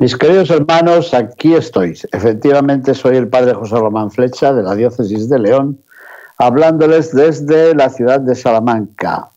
Mis 0.00 0.16
queridos 0.16 0.48
hermanos, 0.48 1.12
aquí 1.12 1.52
estoy. 1.52 1.90
Efectivamente, 2.12 2.94
soy 2.94 3.18
el 3.18 3.28
Padre 3.28 3.52
José 3.52 3.76
Román 3.76 4.10
Flecha 4.10 4.50
de 4.54 4.62
la 4.62 4.74
Diócesis 4.74 5.28
de 5.28 5.38
León 5.38 5.78
hablándoles 6.38 7.14
desde 7.14 7.74
la 7.74 7.90
ciudad 7.90 8.18
de 8.18 8.34
Salamanca 8.34 9.28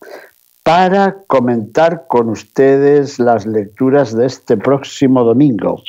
para 0.64 1.18
comentar 1.28 2.06
con 2.08 2.30
ustedes 2.30 3.20
las 3.20 3.46
lecturas 3.46 4.16
de 4.16 4.26
este 4.26 4.56
próximo 4.56 5.26
domingo. 5.26 5.82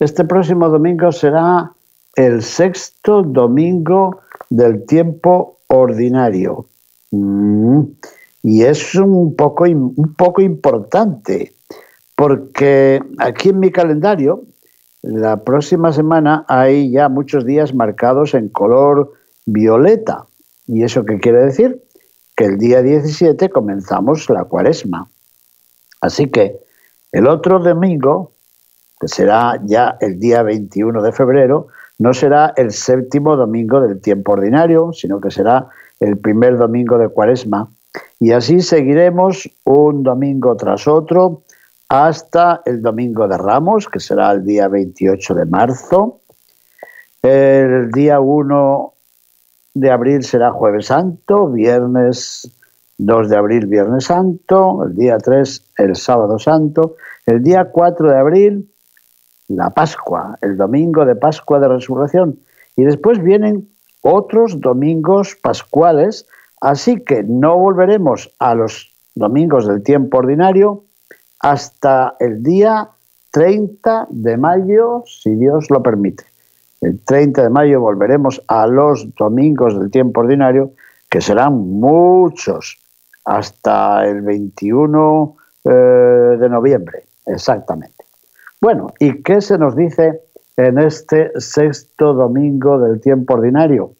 Este 0.00 0.24
próximo 0.24 0.70
domingo 0.70 1.12
será 1.12 1.70
el 2.16 2.42
sexto 2.42 3.22
domingo 3.22 4.22
del 4.48 4.86
tiempo 4.86 5.58
ordinario. 5.66 6.64
Mm, 7.10 7.82
y 8.42 8.62
es 8.62 8.94
un 8.94 9.36
poco, 9.36 9.64
un 9.64 10.14
poco 10.16 10.40
importante, 10.40 11.52
porque 12.18 13.00
aquí 13.18 13.50
en 13.50 13.60
mi 13.60 13.70
calendario, 13.70 14.42
la 15.02 15.44
próxima 15.44 15.92
semana 15.92 16.44
hay 16.48 16.90
ya 16.90 17.08
muchos 17.08 17.46
días 17.46 17.72
marcados 17.76 18.34
en 18.34 18.48
color 18.48 19.12
violeta. 19.46 20.26
¿Y 20.66 20.82
eso 20.82 21.04
qué 21.04 21.20
quiere 21.20 21.44
decir? 21.44 21.80
Que 22.34 22.46
el 22.46 22.58
día 22.58 22.82
17 22.82 23.50
comenzamos 23.50 24.28
la 24.30 24.42
cuaresma. 24.42 25.08
Así 26.00 26.28
que 26.28 26.58
el 27.12 27.28
otro 27.28 27.60
domingo, 27.60 28.32
que 28.98 29.06
será 29.06 29.60
ya 29.64 29.96
el 30.00 30.18
día 30.18 30.42
21 30.42 31.00
de 31.00 31.12
febrero, 31.12 31.68
no 32.00 32.12
será 32.14 32.52
el 32.56 32.72
séptimo 32.72 33.36
domingo 33.36 33.80
del 33.80 34.00
tiempo 34.00 34.32
ordinario, 34.32 34.92
sino 34.92 35.20
que 35.20 35.30
será 35.30 35.68
el 36.00 36.18
primer 36.18 36.58
domingo 36.58 36.98
de 36.98 37.10
cuaresma. 37.10 37.70
Y 38.18 38.32
así 38.32 38.60
seguiremos 38.60 39.48
un 39.62 40.02
domingo 40.02 40.56
tras 40.56 40.88
otro 40.88 41.44
hasta 41.88 42.60
el 42.64 42.82
domingo 42.82 43.26
de 43.28 43.38
Ramos, 43.38 43.88
que 43.88 44.00
será 44.00 44.32
el 44.32 44.44
día 44.44 44.68
28 44.68 45.34
de 45.34 45.46
marzo. 45.46 46.20
El 47.22 47.90
día 47.90 48.20
1 48.20 48.92
de 49.74 49.90
abril 49.90 50.22
será 50.22 50.50
Jueves 50.50 50.86
Santo, 50.86 51.48
viernes 51.48 52.50
2 52.98 53.28
de 53.28 53.36
abril, 53.36 53.66
Viernes 53.66 54.06
Santo, 54.06 54.84
el 54.84 54.96
día 54.96 55.18
3, 55.18 55.72
el 55.78 55.94
Sábado 55.94 56.38
Santo, 56.38 56.96
el 57.26 57.42
día 57.42 57.70
4 57.70 58.10
de 58.10 58.18
abril, 58.18 58.72
la 59.46 59.70
Pascua, 59.70 60.36
el 60.42 60.56
domingo 60.56 61.04
de 61.04 61.14
Pascua 61.14 61.60
de 61.60 61.68
Resurrección. 61.68 62.40
Y 62.76 62.82
después 62.82 63.22
vienen 63.22 63.68
otros 64.02 64.60
domingos 64.60 65.36
pascuales, 65.40 66.26
así 66.60 67.02
que 67.04 67.22
no 67.22 67.56
volveremos 67.56 68.34
a 68.40 68.56
los 68.56 68.92
domingos 69.14 69.68
del 69.68 69.82
tiempo 69.84 70.18
ordinario 70.18 70.84
hasta 71.40 72.16
el 72.20 72.42
día 72.42 72.88
30 73.30 74.08
de 74.10 74.36
mayo, 74.36 75.04
si 75.06 75.34
Dios 75.34 75.70
lo 75.70 75.82
permite. 75.82 76.24
El 76.80 77.00
30 77.04 77.42
de 77.42 77.50
mayo 77.50 77.80
volveremos 77.80 78.42
a 78.48 78.66
los 78.66 79.14
domingos 79.16 79.78
del 79.78 79.90
tiempo 79.90 80.20
ordinario, 80.20 80.72
que 81.10 81.20
serán 81.20 81.54
muchos, 81.54 82.78
hasta 83.24 84.06
el 84.06 84.22
21 84.22 85.36
eh, 85.64 85.70
de 85.70 86.48
noviembre, 86.48 87.04
exactamente. 87.26 88.04
Bueno, 88.60 88.92
¿y 88.98 89.22
qué 89.22 89.40
se 89.40 89.58
nos 89.58 89.76
dice 89.76 90.22
en 90.56 90.78
este 90.78 91.30
sexto 91.38 92.14
domingo 92.14 92.78
del 92.78 93.00
tiempo 93.00 93.34
ordinario? 93.34 93.92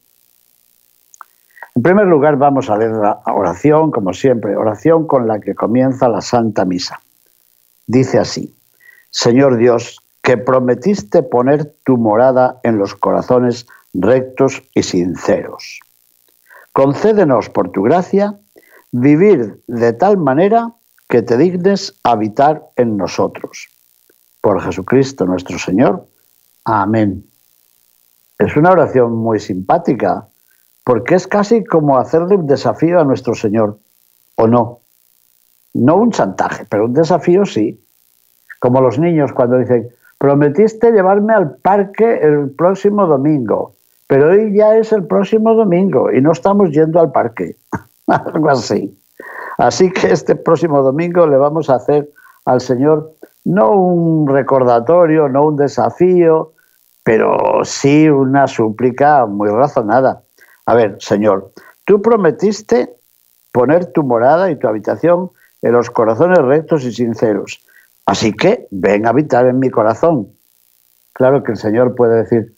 En 1.75 1.83
primer 1.83 2.07
lugar, 2.07 2.37
vamos 2.37 2.71
a 2.71 2.77
leer 2.77 2.93
la 2.93 3.21
oración, 3.27 3.91
como 3.91 4.13
siempre, 4.13 4.57
oración 4.57 5.07
con 5.07 5.29
la 5.29 5.39
que 5.39 5.55
comienza 5.55 6.09
la 6.09 6.21
Santa 6.21 6.65
Misa. 6.65 6.99
Dice 7.89 8.19
así, 8.19 8.55
Señor 9.11 9.57
Dios, 9.57 10.01
que 10.23 10.37
prometiste 10.37 11.23
poner 11.23 11.73
tu 11.85 11.97
morada 11.97 12.61
en 12.63 12.77
los 12.77 12.95
corazones 12.95 13.67
rectos 13.95 14.63
y 14.75 14.83
sinceros. 14.83 15.81
Concédenos 16.73 17.49
por 17.49 17.73
tu 17.73 17.83
gracia 17.83 18.39
vivir 18.93 19.63
de 19.67 19.95
tal 19.95 20.19
manera 20.19 20.75
que 21.09 21.23
te 21.23 21.39
dignes 21.39 21.99
habitar 22.03 22.63
en 22.77 22.99
nosotros. 22.99 23.69
Por 24.43 24.61
Jesucristo 24.63 25.25
nuestro 25.25 25.59
Señor. 25.59 26.07
Amén. 26.65 27.25
Es 28.39 28.55
una 28.55 28.73
oración 28.73 29.17
muy 29.17 29.41
simpática, 29.41 30.29
porque 30.85 31.15
es 31.15 31.27
casi 31.27 31.65
como 31.65 31.97
hacerle 31.97 32.37
un 32.37 32.47
desafío 32.47 33.01
a 33.01 33.05
nuestro 33.05 33.35
Señor, 33.35 33.79
¿o 34.35 34.47
no? 34.47 34.81
No 35.79 35.97
un 35.97 36.11
chantaje, 36.11 36.67
pero 36.69 36.87
un 36.87 36.93
desafío 36.93 37.47
sí. 37.47 37.81
Como 38.59 38.81
los 38.81 38.99
niños 38.99 39.33
cuando 39.33 39.59
dicen, 39.59 39.89
prometiste 40.19 40.91
llevarme 40.91 41.33
al 41.33 41.55
parque 41.57 42.19
el 42.21 42.51
próximo 42.51 43.07
domingo, 43.07 43.75
pero 44.09 44.31
hoy 44.31 44.57
ya 44.57 44.77
es 44.77 44.93
el 44.93 45.07
próximo 45.07 45.55
domingo 45.55 46.11
y 46.11 46.21
no 46.21 46.33
estamos 46.33 46.71
yendo 46.73 46.99
al 46.99 47.13
parque. 47.13 47.55
Algo 48.09 48.51
así. 48.51 48.99
Así 49.59 49.93
que 49.93 50.11
este 50.11 50.35
próximo 50.35 50.83
domingo 50.83 51.27
le 51.27 51.37
vamos 51.37 51.71
a 51.71 51.77
hacer 51.77 52.09
al 52.45 52.61
Señor 52.61 53.13
no 53.45 53.71
un 53.71 54.29
recordatorio, 54.29 55.29
no 55.29 55.47
un 55.47 55.57
desafío, 55.57 56.53
pero 57.05 57.65
sí 57.65 58.09
una 58.09 58.49
súplica 58.49 59.27
muy 59.27 59.49
razonada. 59.49 60.23
A 60.67 60.75
ver, 60.75 60.97
Señor, 60.99 61.53
tú 61.85 62.03
prometiste 62.03 62.95
poner 63.53 63.87
tu 63.93 64.03
morada 64.03 64.51
y 64.51 64.57
tu 64.57 64.67
habitación 64.67 65.31
en 65.63 65.73
los 65.73 65.91
corazones 65.91 66.39
rectos 66.39 66.85
y 66.85 66.93
sinceros. 66.93 67.61
Así 68.07 68.33
que 68.33 68.67
ven 68.71 69.07
a 69.07 69.11
habitar 69.11 69.47
en 69.47 69.59
mi 69.59 69.71
corazón. 69.71 70.29
Claro 71.13 71.43
que 71.43 71.53
el 71.53 71.59
Señor 71.59 71.95
puede 71.95 72.23
decir, 72.23 72.55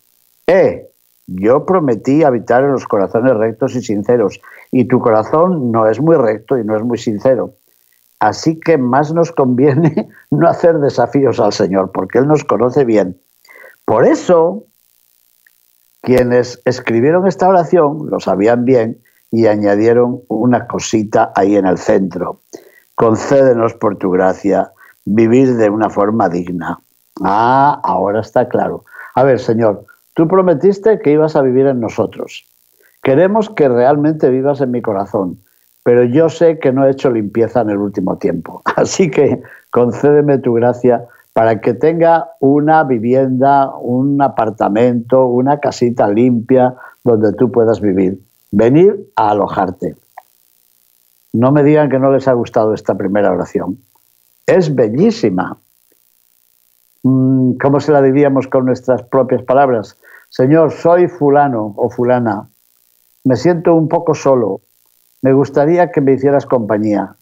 eh, 0.47 0.89
yo 1.27 1.65
prometí 1.65 2.25
habitar 2.25 2.65
en 2.65 2.73
los 2.73 2.87
corazones 2.87 3.35
rectos 3.37 3.75
y 3.75 3.83
sinceros, 3.83 4.41
y 4.73 4.87
tu 4.87 5.01
corazón 5.01 5.73
no 5.73 5.89
es 5.89 6.01
muy 6.01 6.17
recto 6.17 6.59
y 6.59 6.65
no 6.65 6.77
es 6.77 6.83
muy 6.83 6.99
sincero. 6.99 7.55
Así 8.19 8.61
que 8.61 8.77
más 8.77 9.15
nos 9.15 9.33
conviene 9.33 10.09
no 10.31 10.49
hacer 10.49 10.79
desafíos 10.79 11.41
al 11.41 11.53
Señor, 11.53 11.91
porque 11.93 12.19
Él 12.19 12.27
nos 12.27 12.45
conoce 12.45 12.85
bien. 12.85 13.19
Por 13.85 14.05
eso, 14.05 14.65
quienes 16.03 16.61
escribieron 16.65 17.27
esta 17.27 17.49
oración 17.49 18.09
lo 18.11 18.21
sabían 18.21 18.65
bien 18.65 18.99
y 19.31 19.47
añadieron 19.47 20.23
una 20.29 20.67
cosita 20.67 21.33
ahí 21.35 21.57
en 21.57 21.67
el 21.67 21.79
centro. 21.79 22.41
Concédenos 23.01 23.73
por 23.73 23.97
tu 23.97 24.11
gracia 24.11 24.73
vivir 25.07 25.57
de 25.57 25.71
una 25.71 25.89
forma 25.89 26.29
digna. 26.29 26.81
Ah, 27.23 27.81
ahora 27.83 28.21
está 28.21 28.47
claro. 28.47 28.85
A 29.15 29.23
ver, 29.23 29.41
Señor, 29.41 29.87
tú 30.13 30.29
prometiste 30.29 30.99
que 30.99 31.13
ibas 31.13 31.35
a 31.35 31.41
vivir 31.41 31.67
en 31.67 31.81
nosotros. 31.81 32.45
Queremos 33.03 33.49
que 33.49 33.71
realmente 33.71 34.29
vivas 34.29 34.61
en 34.61 34.73
mi 34.73 34.83
corazón, 34.83 35.39
pero 35.83 36.05
yo 36.05 36.29
sé 36.29 36.59
que 36.59 36.73
no 36.73 36.85
he 36.85 36.91
hecho 36.91 37.11
limpieza 37.11 37.63
en 37.63 37.71
el 37.71 37.79
último 37.79 38.19
tiempo. 38.19 38.61
Así 38.77 39.11
que 39.11 39.41
concédeme 39.71 40.37
tu 40.37 40.53
gracia 40.53 41.03
para 41.33 41.63
que 41.63 41.73
tenga 41.73 42.29
una 42.39 42.85
vivienda, 42.85 43.75
un 43.79 44.21
apartamento, 44.21 45.25
una 45.25 45.59
casita 45.59 46.07
limpia 46.07 46.75
donde 47.03 47.33
tú 47.33 47.51
puedas 47.51 47.81
vivir. 47.81 48.21
Venir 48.51 49.11
a 49.17 49.31
alojarte. 49.31 49.97
No 51.33 51.53
me 51.53 51.63
digan 51.63 51.89
que 51.89 51.99
no 51.99 52.11
les 52.13 52.27
ha 52.29 52.33
gustado 52.33 52.75
esta 52.75 52.97
primera 52.97 53.31
oración 53.31 53.79
es 54.51 54.75
bellísima. 54.75 55.57
Mm, 57.03 57.53
¿Cómo 57.53 57.81
se 57.81 57.93
la 57.93 58.03
diríamos 58.03 58.49
con 58.49 58.67
nuestras 58.67 59.03
propias 59.03 59.43
palabras? 59.43 59.97
Señor, 60.29 60.73
soy 60.73 61.09
fulano 61.09 61.75
o 61.77 61.89
fulana. 61.89 62.49
Me 63.25 63.37
siento 63.37 63.75
un 63.75 63.89
poco 63.89 64.15
solo. 64.15 64.61
Me 65.23 65.33
gustaría 65.33 65.91
que 65.91 66.01
me 66.01 66.15
hicieras 66.15 66.47
compañía. 66.47 67.15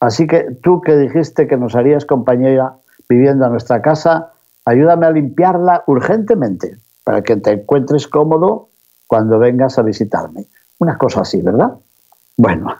Así 0.00 0.26
que 0.26 0.56
tú 0.62 0.80
que 0.80 0.96
dijiste 0.96 1.46
que 1.46 1.56
nos 1.56 1.74
harías 1.74 2.04
compañía 2.04 2.72
viviendo 3.08 3.44
a 3.44 3.48
nuestra 3.50 3.82
casa, 3.82 4.32
ayúdame 4.64 5.06
a 5.06 5.10
limpiarla 5.10 5.84
urgentemente 5.86 6.78
para 7.04 7.22
que 7.22 7.36
te 7.36 7.52
encuentres 7.52 8.08
cómodo 8.08 8.68
cuando 9.06 9.38
vengas 9.38 9.78
a 9.78 9.82
visitarme. 9.82 10.46
Una 10.78 10.96
cosa 10.96 11.20
así, 11.20 11.42
¿verdad? 11.42 11.72
Bueno, 12.36 12.76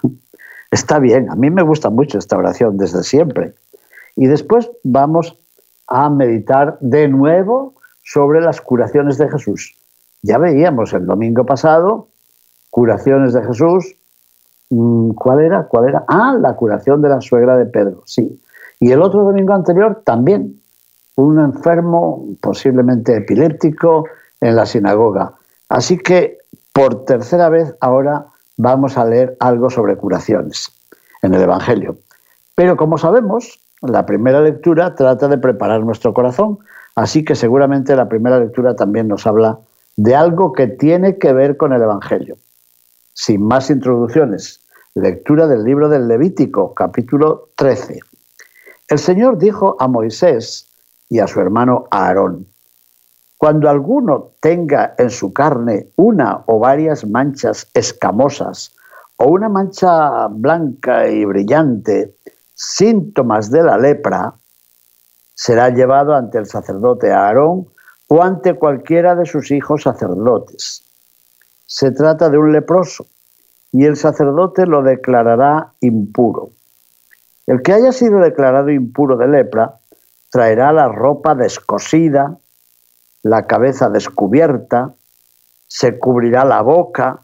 Está 0.72 0.98
bien, 0.98 1.30
a 1.30 1.36
mí 1.36 1.50
me 1.50 1.62
gusta 1.62 1.90
mucho 1.90 2.18
esta 2.18 2.38
oración 2.38 2.78
desde 2.78 3.02
siempre. 3.02 3.54
Y 4.16 4.26
después 4.26 4.70
vamos 4.82 5.38
a 5.86 6.08
meditar 6.08 6.78
de 6.80 7.08
nuevo 7.08 7.74
sobre 8.02 8.40
las 8.40 8.62
curaciones 8.62 9.18
de 9.18 9.28
Jesús. 9.28 9.76
Ya 10.22 10.38
veíamos 10.38 10.94
el 10.94 11.04
domingo 11.04 11.44
pasado 11.44 12.08
curaciones 12.70 13.34
de 13.34 13.44
Jesús. 13.44 13.94
Mm, 14.70 15.10
¿Cuál 15.10 15.42
era? 15.42 15.64
¿Cuál 15.64 15.90
era? 15.90 16.04
Ah, 16.08 16.34
la 16.40 16.56
curación 16.56 17.02
de 17.02 17.10
la 17.10 17.20
suegra 17.20 17.58
de 17.58 17.66
Pedro, 17.66 18.02
sí. 18.06 18.40
Y 18.80 18.92
el 18.92 19.02
otro 19.02 19.24
domingo 19.24 19.52
anterior 19.52 20.00
también, 20.06 20.58
un 21.16 21.38
enfermo, 21.38 22.26
posiblemente 22.40 23.14
epiléptico, 23.14 24.06
en 24.40 24.56
la 24.56 24.64
sinagoga. 24.64 25.34
Así 25.68 25.98
que 25.98 26.38
por 26.72 27.04
tercera 27.04 27.50
vez 27.50 27.74
ahora 27.80 28.31
vamos 28.56 28.96
a 28.96 29.04
leer 29.04 29.36
algo 29.40 29.70
sobre 29.70 29.96
curaciones 29.96 30.70
en 31.22 31.34
el 31.34 31.42
Evangelio. 31.42 31.96
Pero 32.54 32.76
como 32.76 32.98
sabemos, 32.98 33.60
la 33.80 34.06
primera 34.06 34.40
lectura 34.40 34.94
trata 34.94 35.28
de 35.28 35.38
preparar 35.38 35.82
nuestro 35.82 36.14
corazón, 36.14 36.58
así 36.94 37.24
que 37.24 37.34
seguramente 37.34 37.96
la 37.96 38.08
primera 38.08 38.38
lectura 38.38 38.76
también 38.76 39.08
nos 39.08 39.26
habla 39.26 39.58
de 39.96 40.14
algo 40.14 40.52
que 40.52 40.68
tiene 40.68 41.18
que 41.18 41.32
ver 41.32 41.56
con 41.56 41.72
el 41.72 41.82
Evangelio. 41.82 42.36
Sin 43.14 43.46
más 43.46 43.70
introducciones, 43.70 44.60
lectura 44.94 45.46
del 45.46 45.64
libro 45.64 45.88
del 45.88 46.08
Levítico, 46.08 46.74
capítulo 46.74 47.48
13. 47.56 48.00
El 48.88 48.98
Señor 48.98 49.38
dijo 49.38 49.76
a 49.78 49.88
Moisés 49.88 50.68
y 51.08 51.18
a 51.18 51.26
su 51.26 51.40
hermano 51.40 51.86
Aarón, 51.90 52.46
cuando 53.42 53.68
alguno 53.68 54.30
tenga 54.38 54.94
en 54.96 55.10
su 55.10 55.32
carne 55.32 55.88
una 55.96 56.44
o 56.46 56.60
varias 56.60 57.04
manchas 57.04 57.66
escamosas 57.74 58.72
o 59.16 59.32
una 59.32 59.48
mancha 59.48 60.28
blanca 60.28 61.08
y 61.08 61.24
brillante, 61.24 62.14
síntomas 62.54 63.50
de 63.50 63.64
la 63.64 63.76
lepra, 63.78 64.32
será 65.34 65.70
llevado 65.70 66.14
ante 66.14 66.38
el 66.38 66.46
sacerdote 66.46 67.10
Aarón 67.10 67.66
o 68.06 68.22
ante 68.22 68.54
cualquiera 68.54 69.16
de 69.16 69.26
sus 69.26 69.50
hijos 69.50 69.82
sacerdotes. 69.82 70.84
Se 71.66 71.90
trata 71.90 72.30
de 72.30 72.38
un 72.38 72.52
leproso 72.52 73.06
y 73.72 73.86
el 73.86 73.96
sacerdote 73.96 74.66
lo 74.66 74.84
declarará 74.84 75.72
impuro. 75.80 76.50
El 77.48 77.60
que 77.62 77.72
haya 77.72 77.90
sido 77.90 78.20
declarado 78.20 78.70
impuro 78.70 79.16
de 79.16 79.26
lepra 79.26 79.80
traerá 80.30 80.72
la 80.72 80.86
ropa 80.86 81.34
descosida, 81.34 82.38
la 83.22 83.46
cabeza 83.46 83.88
descubierta, 83.88 84.94
se 85.68 85.98
cubrirá 85.98 86.44
la 86.44 86.60
boca. 86.62 87.22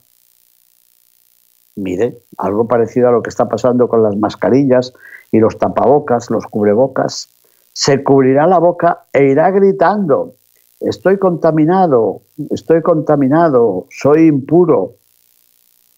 Mire, 1.77 2.23
algo 2.39 2.67
parecido 2.67 3.09
a 3.09 3.13
lo 3.13 3.23
que 3.23 3.31
está 3.31 3.49
pasando 3.49 3.89
con 3.89 4.03
las 4.03 4.17
mascarillas 4.17 4.93
y 5.31 5.39
los 5.39 5.59
tapabocas, 5.59 6.31
los 6.31 6.47
cubrebocas. 6.47 7.29
Se 7.73 8.03
cubrirá 8.03 8.47
la 8.47 8.59
boca 8.59 9.05
e 9.13 9.25
irá 9.25 9.51
gritando, 9.51 10.35
estoy 10.81 11.19
contaminado, 11.19 12.23
estoy 12.51 12.83
contaminado, 12.83 13.87
soy 13.91 14.27
impuro. 14.27 14.95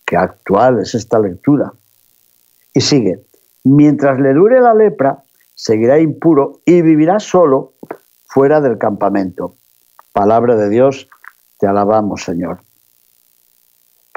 Qué 0.04 0.16
actual 0.16 0.80
es 0.80 0.94
esta 0.94 1.18
lectura. 1.18 1.72
Y 2.74 2.80
sigue, 2.80 3.24
mientras 3.64 4.18
le 4.18 4.34
dure 4.34 4.60
la 4.60 4.74
lepra, 4.74 5.22
seguirá 5.54 5.98
impuro 5.98 6.60
y 6.64 6.82
vivirá 6.82 7.20
solo 7.20 7.74
fuera 8.26 8.60
del 8.60 8.78
campamento. 8.78 9.54
Palabra 10.12 10.56
de 10.56 10.68
Dios, 10.68 11.08
te 11.58 11.66
alabamos, 11.66 12.24
Señor. 12.24 12.60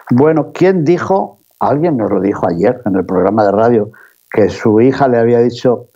Bueno, 0.09 0.51
¿quién 0.53 0.83
dijo? 0.83 1.39
Alguien 1.59 1.97
nos 1.97 2.11
lo 2.11 2.19
dijo 2.19 2.47
ayer 2.47 2.81
en 2.85 2.95
el 2.95 3.05
programa 3.05 3.45
de 3.45 3.51
radio, 3.51 3.91
que 4.31 4.49
su 4.49 4.81
hija 4.81 5.07
le 5.07 5.17
había 5.17 5.39
dicho, 5.39 5.87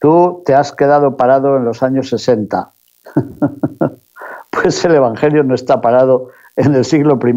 tú 0.00 0.42
te 0.44 0.54
has 0.54 0.72
quedado 0.72 1.16
parado 1.16 1.56
en 1.56 1.64
los 1.64 1.82
años 1.82 2.08
60. 2.08 2.72
pues 4.50 4.84
el 4.84 4.94
Evangelio 4.94 5.44
no 5.44 5.54
está 5.54 5.80
parado 5.80 6.30
en 6.56 6.74
el 6.74 6.84
siglo 6.84 7.18
I. 7.22 7.30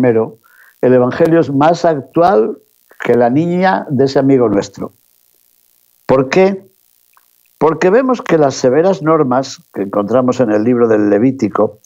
El 0.82 0.94
Evangelio 0.94 1.40
es 1.40 1.52
más 1.52 1.86
actual 1.86 2.58
que 3.04 3.16
la 3.16 3.30
niña 3.30 3.86
de 3.90 4.06
ese 4.06 4.20
amigo 4.20 4.48
nuestro. 4.50 4.94
¿Por 6.06 6.30
qué? 6.30 6.71
Porque 7.62 7.92
vemos 7.92 8.24
que 8.24 8.40
las 8.40 8.56
severas 8.56 9.04
normas 9.04 9.62
que 9.72 9.84
encontramos 9.84 10.40
en 10.40 10.50
el 10.50 10.64
libro 10.64 10.88
del 10.88 11.12
Levítico 11.12 11.78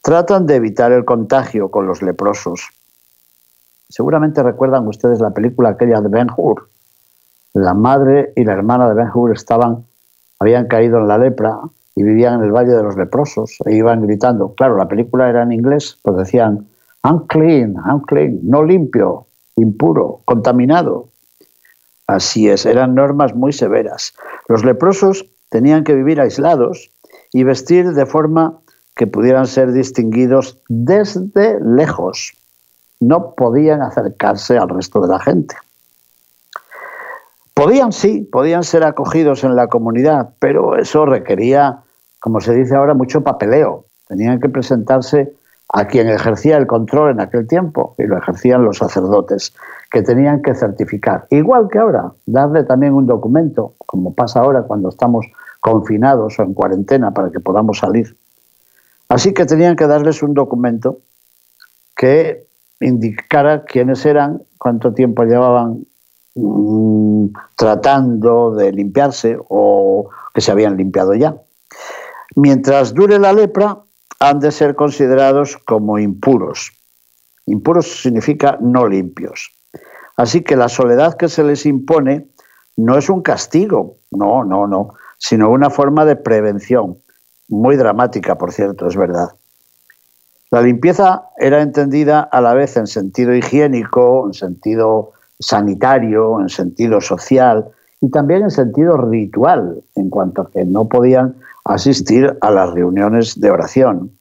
tratan 0.00 0.46
de 0.46 0.54
evitar 0.54 0.92
el 0.92 1.04
contagio 1.04 1.68
con 1.68 1.88
los 1.88 2.00
leprosos. 2.00 2.68
Seguramente 3.88 4.44
recuerdan 4.44 4.86
ustedes 4.86 5.18
la 5.18 5.30
película 5.32 5.70
aquella 5.70 6.00
de 6.00 6.06
Ben 6.06 6.28
Hur. 6.36 6.68
La 7.54 7.74
madre 7.74 8.34
y 8.36 8.44
la 8.44 8.52
hermana 8.52 8.88
de 8.88 8.94
Ben 8.94 9.10
Hur 9.12 9.32
estaban, 9.32 9.84
habían 10.38 10.68
caído 10.68 10.98
en 10.98 11.08
la 11.08 11.18
lepra 11.18 11.58
y 11.96 12.04
vivían 12.04 12.34
en 12.34 12.44
el 12.44 12.52
Valle 12.52 12.74
de 12.74 12.84
los 12.84 12.96
Leprosos 12.96 13.58
e 13.64 13.74
iban 13.74 14.06
gritando. 14.06 14.54
Claro, 14.54 14.76
la 14.76 14.86
película 14.86 15.28
era 15.28 15.42
en 15.42 15.50
inglés, 15.50 15.98
pues 16.02 16.18
decían, 16.18 16.68
unclean, 17.02 17.74
unclean, 17.92 18.38
no 18.44 18.62
limpio, 18.62 19.26
impuro, 19.56 20.20
contaminado. 20.24 21.08
Así 22.06 22.48
es, 22.48 22.64
eran 22.64 22.94
normas 22.94 23.34
muy 23.34 23.52
severas. 23.52 24.14
Los 24.48 24.64
leprosos 24.64 25.26
tenían 25.48 25.84
que 25.84 25.94
vivir 25.94 26.20
aislados 26.20 26.90
y 27.32 27.44
vestir 27.44 27.92
de 27.92 28.06
forma 28.06 28.58
que 28.94 29.06
pudieran 29.06 29.46
ser 29.46 29.72
distinguidos 29.72 30.58
desde 30.68 31.60
lejos. 31.60 32.32
No 33.00 33.34
podían 33.34 33.82
acercarse 33.82 34.56
al 34.56 34.68
resto 34.68 35.00
de 35.00 35.08
la 35.08 35.20
gente. 35.20 35.56
Podían 37.52 37.92
sí, 37.92 38.20
podían 38.20 38.64
ser 38.64 38.84
acogidos 38.84 39.44
en 39.44 39.56
la 39.56 39.68
comunidad, 39.68 40.30
pero 40.38 40.76
eso 40.76 41.06
requería, 41.06 41.80
como 42.20 42.40
se 42.40 42.54
dice 42.54 42.74
ahora, 42.74 42.94
mucho 42.94 43.22
papeleo. 43.22 43.86
Tenían 44.08 44.40
que 44.40 44.48
presentarse 44.48 45.32
a 45.68 45.86
quien 45.86 46.08
ejercía 46.08 46.56
el 46.56 46.66
control 46.66 47.10
en 47.10 47.20
aquel 47.20 47.46
tiempo, 47.46 47.94
y 47.98 48.04
lo 48.04 48.18
ejercían 48.18 48.64
los 48.64 48.78
sacerdotes, 48.78 49.52
que 49.90 50.02
tenían 50.02 50.42
que 50.42 50.54
certificar. 50.54 51.26
Igual 51.30 51.68
que 51.70 51.78
ahora, 51.78 52.12
darle 52.26 52.64
también 52.64 52.94
un 52.94 53.06
documento, 53.06 53.74
como 53.78 54.14
pasa 54.14 54.40
ahora 54.40 54.62
cuando 54.62 54.88
estamos 54.88 55.26
confinados 55.60 56.38
o 56.38 56.42
en 56.42 56.54
cuarentena 56.54 57.12
para 57.12 57.30
que 57.30 57.40
podamos 57.40 57.78
salir. 57.78 58.16
Así 59.08 59.34
que 59.34 59.46
tenían 59.46 59.76
que 59.76 59.86
darles 59.86 60.22
un 60.22 60.34
documento 60.34 60.98
que 61.96 62.46
indicara 62.80 63.64
quiénes 63.64 64.04
eran, 64.04 64.42
cuánto 64.58 64.92
tiempo 64.92 65.24
llevaban 65.24 65.86
mm, 66.34 67.26
tratando 67.56 68.54
de 68.54 68.72
limpiarse 68.72 69.38
o 69.48 70.08
que 70.34 70.40
se 70.40 70.52
habían 70.52 70.76
limpiado 70.76 71.14
ya. 71.14 71.36
Mientras 72.34 72.92
dure 72.92 73.18
la 73.18 73.32
lepra, 73.32 73.78
han 74.28 74.40
de 74.40 74.50
ser 74.50 74.74
considerados 74.74 75.56
como 75.56 75.98
impuros. 75.98 76.72
Impuros 77.46 78.00
significa 78.02 78.58
no 78.60 78.88
limpios. 78.88 79.50
Así 80.16 80.42
que 80.42 80.56
la 80.56 80.68
soledad 80.68 81.16
que 81.16 81.28
se 81.28 81.44
les 81.44 81.64
impone 81.64 82.26
no 82.76 82.98
es 82.98 83.08
un 83.08 83.22
castigo, 83.22 83.96
no, 84.10 84.44
no, 84.44 84.66
no, 84.66 84.94
sino 85.18 85.50
una 85.50 85.70
forma 85.70 86.04
de 86.04 86.16
prevención, 86.16 86.98
muy 87.48 87.76
dramática, 87.76 88.36
por 88.36 88.52
cierto, 88.52 88.88
es 88.88 88.96
verdad. 88.96 89.30
La 90.50 90.60
limpieza 90.60 91.26
era 91.38 91.62
entendida 91.62 92.20
a 92.20 92.40
la 92.40 92.54
vez 92.54 92.76
en 92.76 92.86
sentido 92.86 93.34
higiénico, 93.34 94.26
en 94.26 94.34
sentido 94.34 95.12
sanitario, 95.38 96.40
en 96.40 96.48
sentido 96.48 97.00
social 97.00 97.66
y 98.00 98.10
también 98.10 98.42
en 98.42 98.50
sentido 98.50 98.96
ritual, 98.96 99.82
en 99.94 100.10
cuanto 100.10 100.42
a 100.42 100.50
que 100.50 100.64
no 100.64 100.88
podían 100.88 101.36
asistir 101.66 102.36
a 102.40 102.50
las 102.50 102.72
reuniones 102.72 103.40
de 103.40 103.50
oración. 103.50 104.12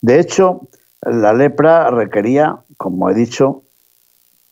De 0.00 0.20
hecho, 0.20 0.68
la 1.02 1.32
lepra 1.32 1.90
requería, 1.90 2.58
como 2.76 3.10
he 3.10 3.14
dicho, 3.14 3.62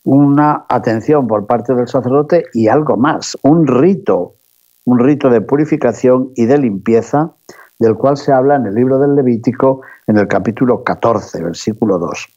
una 0.05 0.65
atención 0.69 1.27
por 1.27 1.47
parte 1.47 1.75
del 1.75 1.89
sacerdote 1.89 2.45
y 2.55 2.69
algo 2.69 2.97
más, 2.97 3.37
un 3.43 3.67
rito, 3.67 4.35
un 4.85 4.99
rito 4.99 5.31
de 5.31 5.41
purificación 5.41 6.31
y 6.35 6.47
de 6.47 6.59
limpieza, 6.59 7.33
del 7.79 7.95
cual 7.95 8.17
se 8.17 8.33
habla 8.33 8.57
en 8.57 8.67
el 8.67 8.75
libro 8.75 8.99
del 8.99 9.15
Levítico 9.15 9.83
en 10.07 10.17
el 10.17 10.27
capítulo 10.27 10.83
14, 10.83 11.43
versículo 11.45 11.99
2. 11.99 12.29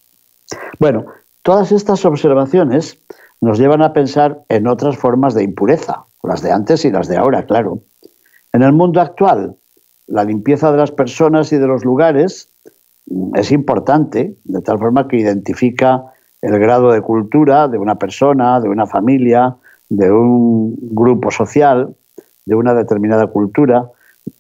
Bueno, 0.79 1.05
todas 1.41 1.71
estas 1.71 2.05
observaciones 2.05 2.97
nos 3.39 3.57
llevan 3.57 3.81
a 3.81 3.93
pensar 3.93 4.41
en 4.49 4.67
otras 4.67 4.97
formas 4.97 5.33
de 5.33 5.43
impureza, 5.43 6.03
las 6.23 6.41
de 6.41 6.51
antes 6.51 6.85
y 6.85 6.91
las 6.91 7.07
de 7.07 7.17
ahora, 7.17 7.45
claro. 7.45 7.79
En 8.53 8.61
el 8.61 8.73
mundo 8.73 9.01
actual, 9.01 9.55
la 10.07 10.23
limpieza 10.23 10.71
de 10.71 10.77
las 10.77 10.91
personas 10.91 11.51
y 11.53 11.57
de 11.57 11.67
los 11.67 11.85
lugares 11.85 12.49
es 13.35 13.51
importante, 13.51 14.35
de 14.43 14.61
tal 14.61 14.79
forma 14.79 15.07
que 15.07 15.17
identifica 15.17 16.03
el 16.41 16.57
grado 16.59 16.91
de 16.91 17.01
cultura 17.01 17.67
de 17.67 17.77
una 17.77 17.95
persona, 17.95 18.59
de 18.59 18.69
una 18.69 18.87
familia, 18.87 19.55
de 19.89 20.11
un 20.11 20.75
grupo 20.81 21.31
social, 21.31 21.95
de 22.45 22.55
una 22.55 22.73
determinada 22.73 23.27
cultura, 23.27 23.89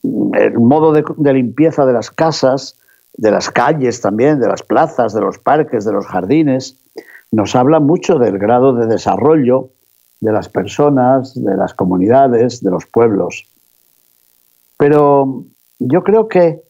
el 0.03 0.59
modo 0.59 0.93
de, 0.93 1.33
limpieza 1.33 1.85
de 1.85 1.93
las 1.93 2.09
casas, 2.09 2.77
de 3.13 3.31
las 3.31 3.49
calles 3.49 4.01
también, 4.01 4.39
de 4.39 4.47
las 4.47 4.63
plazas, 4.63 5.13
de 5.13 5.21
los 5.21 5.37
parques, 5.37 5.85
de 5.85 5.91
los 5.91 6.07
jardines, 6.07 6.77
nos 7.31 7.55
habla 7.55 7.79
mucho 7.79 8.17
del 8.17 8.37
grado 8.37 8.73
de 8.73 8.87
desarrollo 8.87 9.69
de 10.19 10.31
las 10.31 10.49
personas, 10.49 11.33
de 11.35 11.55
las 11.55 11.73
comunidades, 11.73 12.61
de 12.61 12.71
los 12.71 12.85
pueblos. 12.85 13.45
Pero 14.77 15.45
yo 15.87 16.03
creo 16.03 16.27
que 16.27 16.61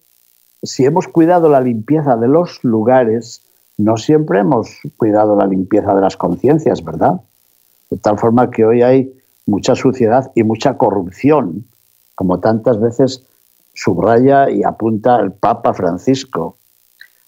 si 0.64 0.86
hemos 0.86 1.08
cuidado 1.08 1.50
la 1.50 1.60
limpieza 1.60 2.16
de 2.16 2.28
los 2.28 2.64
lugares, 2.64 3.42
no 3.78 3.98
siempre 3.98 4.40
hemos 4.40 4.80
cuidado 4.96 5.36
la 5.36 5.48
limpieza 5.48 5.94
de 5.94 6.02
las 6.02 6.16
conciencias, 6.16 6.84
¿verdad? 6.84 7.20
De 7.90 7.98
tal 7.98 8.18
forma 8.18 8.50
que 8.50 8.64
hoy 8.64 8.82
hay 8.84 9.14
mucha 9.46 9.76
suciedad 9.76 10.32
y 10.34 10.44
mucha 10.44 10.78
corrupción, 10.78 11.66
como 12.16 12.40
tantas 12.40 12.80
veces 12.80 13.26
subraya 13.74 14.50
y 14.50 14.64
apunta 14.64 15.20
el 15.20 15.34
Papa 15.34 15.74
Francisco. 15.74 16.58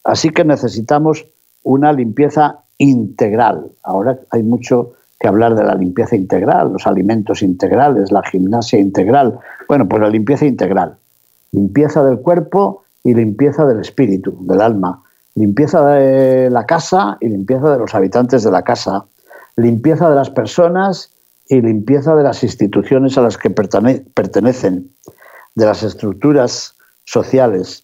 Así 0.06 0.30
que 0.30 0.46
necesitamos 0.46 1.26
una 1.64 1.92
limpieza 1.92 2.60
integral. 2.78 3.72
Ahora 3.84 4.20
hay 4.30 4.44
mucho 4.44 4.94
que 5.20 5.28
hablar 5.28 5.56
de 5.56 5.64
la 5.64 5.76
limpieza 5.76 6.16
integral, 6.16 6.72
los 6.72 6.88
alimentos 6.88 7.42
integrales, 7.42 8.12
la 8.12 8.24
gimnasia 8.24 8.80
integral. 8.80 9.40
Bueno, 9.68 9.88
pues 9.88 10.02
la 10.02 10.10
limpieza 10.10 10.46
integral. 10.46 10.98
Limpieza 11.54 12.04
del 12.04 12.20
cuerpo 12.20 12.84
y 13.04 13.14
limpieza 13.14 13.66
del 13.66 13.80
espíritu, 13.80 14.38
del 14.42 14.62
alma. 14.62 15.02
Limpieza 15.36 15.86
de 15.86 16.50
la 16.50 16.66
casa 16.66 17.18
y 17.22 17.30
limpieza 17.30 17.72
de 17.72 17.80
los 17.80 17.96
habitantes 17.96 18.44
de 18.44 18.52
la 18.52 18.64
casa. 18.64 19.06
Limpieza 19.56 20.10
de 20.10 20.16
las 20.16 20.30
personas 20.30 21.12
y 21.48 21.62
limpieza 21.62 22.16
de 22.16 22.24
las 22.24 22.44
instituciones 22.44 23.18
a 23.18 23.22
las 23.22 23.38
que 23.38 23.50
pertenecen, 23.50 24.90
de 25.56 25.66
las 25.66 25.84
estructuras 25.84 26.76
sociales. 27.06 27.84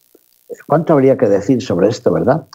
¿Cuánto 0.67 0.93
habría 0.93 1.17
que 1.17 1.27
decir 1.27 1.61
sobre 1.61 1.89
esto, 1.89 2.11
verdad? 2.11 2.47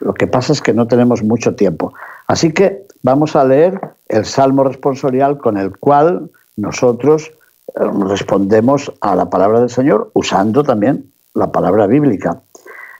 Lo 0.00 0.14
que 0.14 0.26
pasa 0.26 0.52
es 0.52 0.62
que 0.62 0.72
no 0.72 0.86
tenemos 0.86 1.22
mucho 1.22 1.54
tiempo. 1.54 1.92
Así 2.26 2.52
que 2.52 2.86
vamos 3.02 3.36
a 3.36 3.44
leer 3.44 3.80
el 4.08 4.24
salmo 4.24 4.64
responsorial 4.64 5.38
con 5.38 5.56
el 5.56 5.76
cual 5.78 6.30
nosotros 6.56 7.32
respondemos 7.74 8.92
a 9.00 9.14
la 9.14 9.28
palabra 9.30 9.60
del 9.60 9.70
Señor 9.70 10.10
usando 10.14 10.62
también 10.62 11.10
la 11.34 11.50
palabra 11.50 11.86
bíblica. 11.86 12.40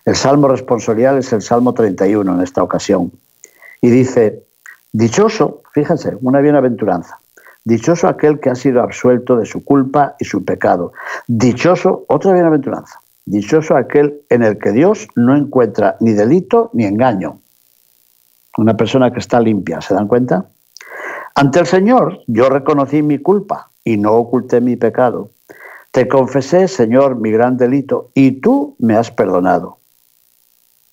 El 0.05 0.17
salmo 0.17 0.49
responsorial 0.49 1.19
es 1.19 1.33
el 1.33 1.43
salmo 1.43 1.73
31 1.73 2.35
en 2.35 2.41
esta 2.41 2.63
ocasión. 2.63 3.13
Y 3.81 3.91
dice, 3.91 4.43
dichoso, 4.93 5.63
fíjense, 5.73 6.17
una 6.21 6.41
bienaventuranza. 6.41 7.19
Dichoso 7.65 8.09
aquel 8.09 8.41
que 8.41 8.51
ha 8.51 8.55
sido 8.55 8.83
absuelto 8.83 9.37
de 9.37 9.47
su 9.47 9.65
culpa 9.65 10.17
y 10.19 10.25
su 10.27 10.45
pecado. 10.45 10.93
Dichoso, 11.27 12.05
otra 12.09 12.33
bienaventuranza. 12.35 13.01
Dichoso 13.25 13.77
aquel 13.77 14.21
en 14.29 14.43
el 14.43 14.59
que 14.59 14.73
Dios 14.73 15.09
no 15.15 15.35
encuentra 15.35 15.97
ni 16.01 16.13
delito 16.13 16.71
ni 16.75 16.85
engaño. 16.85 17.39
Una 18.59 18.77
persona 18.77 19.11
que 19.11 19.21
está 19.21 19.41
limpia, 19.41 19.81
¿se 19.81 19.95
dan 19.95 20.07
cuenta? 20.07 20.47
Ante 21.35 21.61
el 21.61 21.67
Señor 21.67 22.21
yo 22.27 22.51
reconocí 22.51 23.03
mi 23.03 23.19
culpa 23.19 23.71
y 23.85 23.97
no 23.97 24.15
oculté 24.15 24.61
mi 24.61 24.77
pecado. 24.77 25.31
Te 25.91 26.09
confesé, 26.09 26.67
Señor, 26.67 27.17
mi 27.17 27.31
gran 27.31 27.57
delito 27.57 28.11
y 28.15 28.33
tú 28.41 28.75
me 28.79 28.97
has 28.97 29.11
perdonado. 29.11 29.79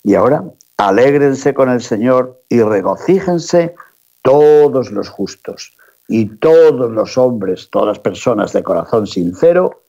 Y 0.04 0.14
ahora, 0.14 0.44
alégrense 0.76 1.54
con 1.54 1.70
el 1.70 1.82
Señor 1.82 2.40
y 2.48 2.62
regocíjense 2.62 3.74
todos 4.22 4.90
los 4.92 5.08
justos 5.08 5.76
y 6.08 6.26
todos 6.26 6.90
los 6.90 7.18
hombres, 7.18 7.68
todas 7.70 7.88
las 7.88 7.98
personas 7.98 8.52
de 8.52 8.62
corazón 8.62 9.06
sincero, 9.06 9.82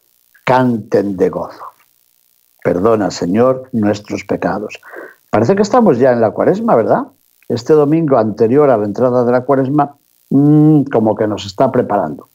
canten 0.46 1.18
de 1.18 1.30
gozo. 1.30 1.64
Perdona, 2.64 3.12
Señor, 3.12 3.70
nuestros 3.72 4.24
pecados. 4.24 4.80
Parece 5.30 5.56
que 5.56 5.62
estamos 5.62 5.98
ya 5.98 6.14
en 6.14 6.22
la 6.22 6.32
cuaresma, 6.32 6.76
¿verdad? 6.76 7.04
Este 7.50 7.74
domingo 7.74 8.18
anterior 8.18 8.70
a 8.70 8.78
la 8.78 8.86
entrada 8.86 9.26
de 9.26 9.32
la 9.32 9.42
cuaresma, 9.42 9.96
mmm, 10.30 10.84
como 10.84 11.16
que 11.16 11.28
nos 11.28 11.46
está 11.46 11.72
preparando. 11.72 12.30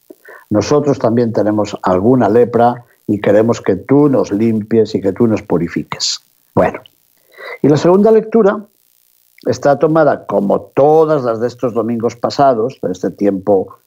Nosotros 0.51 0.99
también 0.99 1.33
tenemos 1.33 1.77
alguna 1.83 2.29
lepra 2.29 2.85
y 3.07 3.21
queremos 3.21 3.61
que 3.61 3.77
tú 3.77 4.09
nos 4.09 4.33
limpies 4.33 4.95
y 4.95 5.01
que 5.01 5.13
tú 5.13 5.27
nos 5.27 5.43
purifiques. 5.43 6.21
Bueno, 6.55 6.81
y 7.63 7.69
la 7.69 7.77
segunda 7.77 8.11
lectura 8.11 8.65
está 9.47 9.79
tomada, 9.79 10.27
como 10.27 10.61
todas 10.61 11.25
las 11.25 11.41
de 11.41 11.49
estos 11.49 11.75
domingos 11.75 12.17
pasados, 12.17 12.79
de 12.83 12.93
este 12.93 13.11
tiempo 13.11 13.79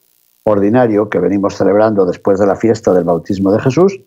ordinario 0.43 1.09
que 1.09 1.19
venimos 1.19 1.55
celebrando 1.55 2.05
después 2.05 2.39
de 2.39 2.47
la 2.47 2.55
fiesta 2.55 2.93
del 2.93 3.03
bautismo 3.03 3.51
de 3.51 3.59
Jesús, 3.59 3.99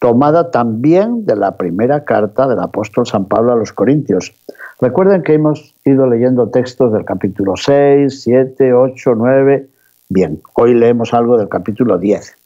tomada 0.00 0.50
también 0.50 1.24
de 1.24 1.36
la 1.36 1.56
primera 1.56 2.04
carta 2.04 2.48
del 2.48 2.58
apóstol 2.58 3.06
San 3.06 3.26
Pablo 3.26 3.52
a 3.52 3.56
los 3.56 3.72
Corintios. 3.72 4.34
Recuerden 4.80 5.22
que 5.22 5.34
hemos 5.34 5.74
ido 5.84 6.06
leyendo 6.08 6.48
textos 6.48 6.92
del 6.92 7.04
capítulo 7.04 7.56
6, 7.56 8.22
7, 8.22 8.72
8, 8.72 9.14
9. 9.14 9.68
Bien, 10.14 10.42
hoy 10.52 10.74
leemos 10.74 11.14
algo 11.14 11.38
del 11.38 11.48
capítulo 11.48 11.96
10. 11.96 12.36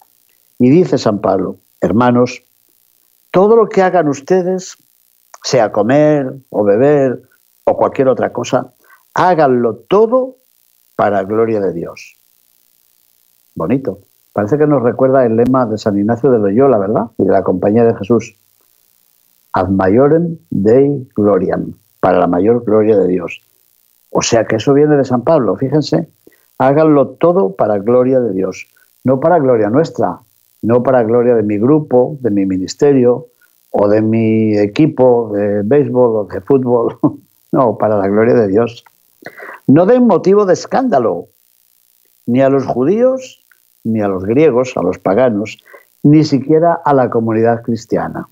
Y 0.61 0.70
dice 0.70 0.99
San 0.99 1.20
Pablo, 1.20 1.56
hermanos, 1.80 2.44
todo 3.32 3.56
lo 3.56 3.68
que 3.68 3.82
hagan 3.82 4.06
ustedes, 4.06 4.76
sea 5.42 5.73
comer 5.73 6.32
o 6.50 6.62
beber 6.62 7.23
o 7.64 7.76
cualquier 7.76 8.06
otra 8.06 8.32
cosa, 8.32 8.73
háganlo 9.14 9.82
todo 9.88 10.37
para 10.94 11.25
gloria 11.25 11.58
de 11.58 11.73
Dios. 11.73 12.14
Bonito. 13.56 13.99
Parece 14.32 14.58
que 14.58 14.66
nos 14.68 14.85
recuerda 14.85 15.26
el 15.26 15.35
lema 15.35 15.66
de 15.66 15.76
San 15.76 15.99
Ignacio 15.99 16.30
de 16.30 16.38
Loyola, 16.38 16.78
¿verdad? 16.78 17.06
Y 17.18 17.25
de 17.25 17.32
la 17.32 17.42
Compañía 17.42 17.82
de 17.82 17.96
Jesús. 17.96 18.37
Ad 19.52 19.70
maiorem 19.70 20.38
Dei 20.50 21.08
gloriam, 21.16 21.75
para 21.99 22.20
la 22.20 22.28
mayor 22.28 22.64
gloria 22.64 22.96
de 22.96 23.08
Dios. 23.08 23.40
O 24.11 24.23
sea 24.23 24.46
que 24.46 24.54
eso 24.54 24.73
viene 24.73 24.96
de 24.96 25.04
San 25.04 25.23
Pablo, 25.23 25.56
fíjense. 25.56 26.08
Háganlo 26.59 27.09
todo 27.11 27.55
para 27.55 27.79
gloria 27.79 28.21
de 28.21 28.33
Dios, 28.33 28.67
no 29.05 29.21
para 29.21 29.39
gloria 29.39 29.71
nuestra, 29.71 30.21
no 30.63 30.83
para 30.83 31.03
gloria 31.03 31.35
de 31.35 31.43
mi 31.43 31.59
grupo, 31.59 32.17
de 32.21 32.31
mi 32.31 32.47
ministerio 32.47 33.27
o 33.71 33.89
de 33.89 34.01
mi 34.01 34.57
equipo 34.57 35.31
de 35.35 35.63
béisbol 35.63 36.17
o 36.17 36.25
de 36.25 36.41
fútbol, 36.41 36.99
no, 37.53 37.77
para 37.77 37.99
la 37.99 38.09
gloria 38.09 38.35
de 38.35 38.49
Dios. 38.49 38.85
No 39.67 39.85
den 39.85 40.07
motivo 40.07 40.47
de 40.47 40.55
escándalo, 40.55 41.27
ni 42.27 42.41
a 42.41 42.49
los 42.49 42.65
judíos 42.67 43.47
ni 43.87 44.01
a 44.01 44.09
los 44.09 44.25
griegos, 44.25 44.77
a 44.77 44.83
los 44.83 44.99
paganos, 44.99 45.59
ni 46.03 46.25
siquiera 46.25 46.75
a 46.85 46.93
la 46.93 47.09
comunidad 47.09 47.63
cristiana. 47.63 48.29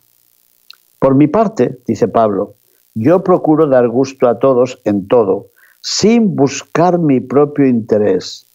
Por 0.98 1.14
mi 1.14 1.28
parte, 1.28 1.78
dice 1.86 2.08
Pablo, 2.08 2.54
yo 2.94 3.22
procuro 3.22 3.66
dar 3.66 3.88
gusto 3.88 4.28
a 4.28 4.38
todos 4.38 4.80
en 4.84 5.06
todo, 5.06 5.46
sin 5.84 6.34
buscar 6.34 6.98
mi 6.98 7.20
propio 7.20 7.66
interés. 7.66 8.46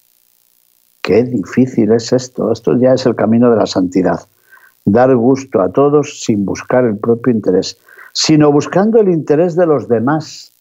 Qué 1.04 1.24
difícil 1.24 1.92
es 1.92 2.12
esto. 2.12 2.52
Esto 2.52 2.76
ya 2.76 2.94
es 2.94 3.06
el 3.06 3.16
camino 3.16 3.52
de 3.52 3.56
la 3.56 3.68
santidad. 3.68 4.20
Dar 4.84 5.16
gusto 5.16 5.62
a 5.62 5.72
todos 5.72 6.22
sin 6.24 6.44
buscar 6.44 6.86
el 6.86 6.98
propio 6.98 7.32
interés, 7.32 7.78
sino 8.14 8.52
buscando 8.52 9.00
el 9.00 9.10
interés 9.10 9.56
de 9.56 9.68
los 9.68 9.88
demás. 9.88 10.52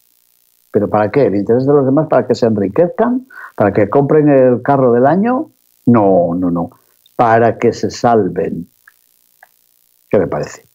¿Pero 0.69 0.87
para 0.87 1.09
qué? 1.09 1.25
¿El 1.25 1.37
interés 1.37 1.65
de 1.65 1.73
los 1.73 1.85
demás 1.85 2.07
para 2.07 2.27
que 2.27 2.35
se 2.35 2.45
enriquezcan? 2.45 3.25
¿Para 3.55 3.73
que 3.73 3.89
compren 3.89 4.29
el 4.29 4.61
carro 4.61 4.93
del 4.93 5.07
año? 5.07 5.49
No, 5.87 6.35
no, 6.35 6.51
no. 6.51 6.69
Para 7.15 7.57
que 7.57 7.73
se 7.73 7.89
salven. 7.89 8.69
¿Qué 10.07 10.19
me 10.19 10.27
parece? 10.27 10.67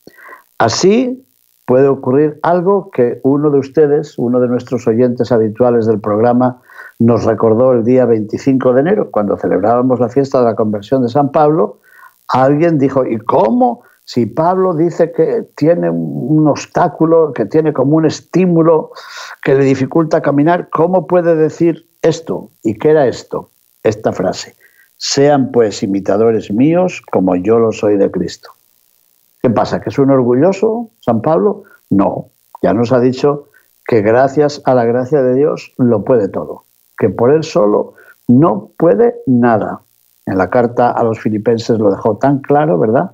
Así 0.58 1.23
puede 1.66 1.88
ocurrir 1.88 2.38
algo 2.42 2.90
que 2.90 3.20
uno 3.22 3.50
de 3.50 3.58
ustedes, 3.58 4.18
uno 4.18 4.40
de 4.40 4.48
nuestros 4.48 4.86
oyentes 4.86 5.32
habituales 5.32 5.86
del 5.86 6.00
programa, 6.00 6.60
nos 6.98 7.24
recordó 7.24 7.72
el 7.72 7.84
día 7.84 8.04
25 8.04 8.74
de 8.74 8.80
enero, 8.80 9.10
cuando 9.10 9.36
celebrábamos 9.36 10.00
la 10.00 10.08
fiesta 10.08 10.38
de 10.40 10.44
la 10.44 10.54
conversión 10.54 11.02
de 11.02 11.08
San 11.08 11.32
Pablo. 11.32 11.80
Alguien 12.28 12.78
dijo, 12.78 13.04
¿y 13.06 13.18
cómo? 13.18 13.82
Si 14.04 14.26
Pablo 14.26 14.74
dice 14.74 15.12
que 15.12 15.46
tiene 15.56 15.88
un 15.88 16.46
obstáculo, 16.46 17.32
que 17.32 17.46
tiene 17.46 17.72
como 17.72 17.96
un 17.96 18.04
estímulo 18.04 18.90
que 19.42 19.54
le 19.54 19.64
dificulta 19.64 20.20
caminar, 20.20 20.68
¿cómo 20.70 21.06
puede 21.06 21.34
decir 21.34 21.86
esto? 22.02 22.50
¿Y 22.62 22.74
qué 22.74 22.90
era 22.90 23.06
esto? 23.06 23.50
Esta 23.82 24.12
frase. 24.12 24.54
Sean 24.98 25.50
pues 25.52 25.82
imitadores 25.82 26.50
míos 26.50 27.02
como 27.10 27.34
yo 27.36 27.58
lo 27.58 27.72
soy 27.72 27.96
de 27.96 28.10
Cristo. 28.10 28.53
¿Qué 29.44 29.50
pasa? 29.50 29.78
¿Que 29.78 29.90
es 29.90 29.98
un 29.98 30.10
orgulloso 30.10 30.88
San 31.00 31.20
Pablo? 31.20 31.64
No, 31.90 32.30
ya 32.62 32.72
nos 32.72 32.92
ha 32.92 32.98
dicho 32.98 33.48
que 33.86 34.00
gracias 34.00 34.62
a 34.64 34.74
la 34.74 34.86
gracia 34.86 35.22
de 35.22 35.34
Dios 35.34 35.74
lo 35.76 36.02
puede 36.02 36.28
todo, 36.28 36.64
que 36.96 37.10
por 37.10 37.30
él 37.30 37.44
solo 37.44 37.92
no 38.26 38.70
puede 38.78 39.16
nada. 39.26 39.82
En 40.24 40.38
la 40.38 40.48
carta 40.48 40.92
a 40.92 41.04
los 41.04 41.20
filipenses 41.20 41.78
lo 41.78 41.90
dejó 41.90 42.16
tan 42.16 42.38
claro, 42.38 42.78
¿verdad? 42.78 43.10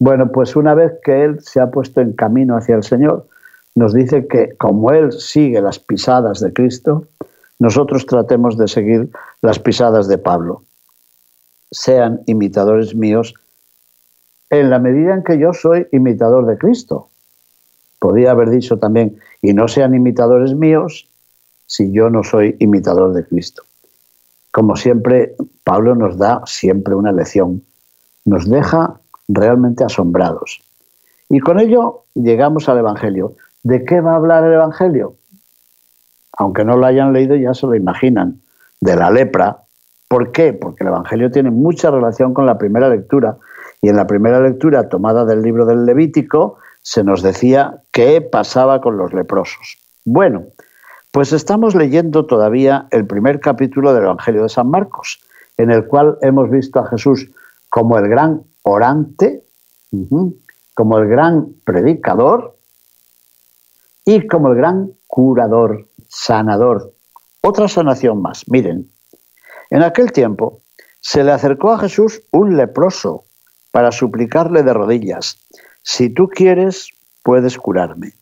Bueno, 0.00 0.32
pues 0.32 0.56
una 0.56 0.74
vez 0.74 0.94
que 1.04 1.22
él 1.22 1.40
se 1.40 1.60
ha 1.60 1.70
puesto 1.70 2.00
en 2.00 2.14
camino 2.14 2.56
hacia 2.56 2.74
el 2.74 2.82
Señor, 2.82 3.28
nos 3.76 3.94
dice 3.94 4.26
que 4.26 4.56
como 4.56 4.90
él 4.90 5.12
sigue 5.12 5.60
las 5.60 5.78
pisadas 5.78 6.40
de 6.40 6.52
Cristo, 6.52 7.04
nosotros 7.60 8.04
tratemos 8.06 8.58
de 8.58 8.66
seguir 8.66 9.10
las 9.42 9.60
pisadas 9.60 10.08
de 10.08 10.18
Pablo 10.18 10.64
sean 11.72 12.20
imitadores 12.26 12.94
míos 12.94 13.34
en 14.52 14.68
la 14.68 14.78
medida 14.78 15.14
en 15.14 15.24
que 15.24 15.38
yo 15.38 15.54
soy 15.54 15.88
imitador 15.92 16.46
de 16.46 16.58
Cristo. 16.58 17.08
Podría 17.98 18.32
haber 18.32 18.50
dicho 18.50 18.78
también, 18.78 19.16
y 19.40 19.54
no 19.54 19.66
sean 19.66 19.94
imitadores 19.94 20.54
míos 20.54 21.08
si 21.66 21.90
yo 21.90 22.10
no 22.10 22.22
soy 22.22 22.56
imitador 22.60 23.14
de 23.14 23.24
Cristo. 23.24 23.64
como 24.50 24.76
siempre, 24.76 25.34
Pablo 25.64 25.94
nos 25.94 26.18
da 26.18 26.42
siempre 26.44 26.94
una 26.94 27.10
lección, 27.10 27.62
nos 28.26 28.46
deja 28.46 29.00
realmente 29.26 29.82
asombrados. 29.82 30.60
Y 31.30 31.40
con 31.40 31.58
ello 31.58 32.02
llegamos 32.12 32.68
al 32.68 32.76
Evangelio. 32.76 33.32
¿De 33.62 33.86
qué 33.86 34.02
va 34.02 34.12
a 34.12 34.16
hablar 34.16 34.44
el 34.44 34.52
Evangelio? 34.52 35.14
Aunque 36.36 36.66
no 36.66 36.76
lo 36.76 36.84
hayan 36.84 37.14
leído, 37.14 37.34
ya 37.36 37.54
se 37.54 37.66
lo 37.66 37.74
imaginan. 37.74 38.42
De 38.82 38.94
la 38.94 39.10
lepra. 39.10 39.62
¿Por 40.08 40.32
qué? 40.32 40.52
Porque 40.52 40.84
el 40.84 40.88
Evangelio 40.88 41.30
tiene 41.30 41.50
mucha 41.50 41.90
relación 41.90 42.34
con 42.34 42.44
la 42.44 42.58
primera 42.58 42.90
lectura. 42.90 43.38
Y 43.82 43.88
en 43.88 43.96
la 43.96 44.06
primera 44.06 44.40
lectura 44.40 44.88
tomada 44.88 45.24
del 45.24 45.42
libro 45.42 45.66
del 45.66 45.84
Levítico 45.84 46.58
se 46.82 47.02
nos 47.02 47.20
decía 47.20 47.82
qué 47.90 48.20
pasaba 48.20 48.80
con 48.80 48.96
los 48.96 49.12
leprosos. 49.12 49.76
Bueno, 50.04 50.44
pues 51.10 51.32
estamos 51.32 51.74
leyendo 51.74 52.24
todavía 52.26 52.86
el 52.92 53.06
primer 53.06 53.40
capítulo 53.40 53.92
del 53.92 54.04
Evangelio 54.04 54.44
de 54.44 54.48
San 54.48 54.70
Marcos, 54.70 55.20
en 55.56 55.72
el 55.72 55.86
cual 55.88 56.16
hemos 56.22 56.48
visto 56.48 56.78
a 56.78 56.86
Jesús 56.86 57.28
como 57.70 57.98
el 57.98 58.08
gran 58.08 58.44
orante, 58.62 59.42
como 60.74 60.98
el 60.98 61.08
gran 61.08 61.48
predicador 61.64 62.56
y 64.04 64.28
como 64.28 64.48
el 64.48 64.54
gran 64.54 64.92
curador, 65.08 65.88
sanador. 66.08 66.92
Otra 67.40 67.66
sanación 67.66 68.22
más. 68.22 68.44
Miren, 68.48 68.88
en 69.70 69.82
aquel 69.82 70.12
tiempo 70.12 70.62
se 71.00 71.24
le 71.24 71.32
acercó 71.32 71.72
a 71.72 71.78
Jesús 71.78 72.22
un 72.30 72.56
leproso 72.56 73.24
para 73.72 73.90
suplicarle 73.90 74.62
de 74.62 74.72
rodillas, 74.72 75.38
si 75.82 76.10
tú 76.10 76.28
quieres, 76.28 76.90
puedes 77.22 77.58
curarme. 77.58 78.12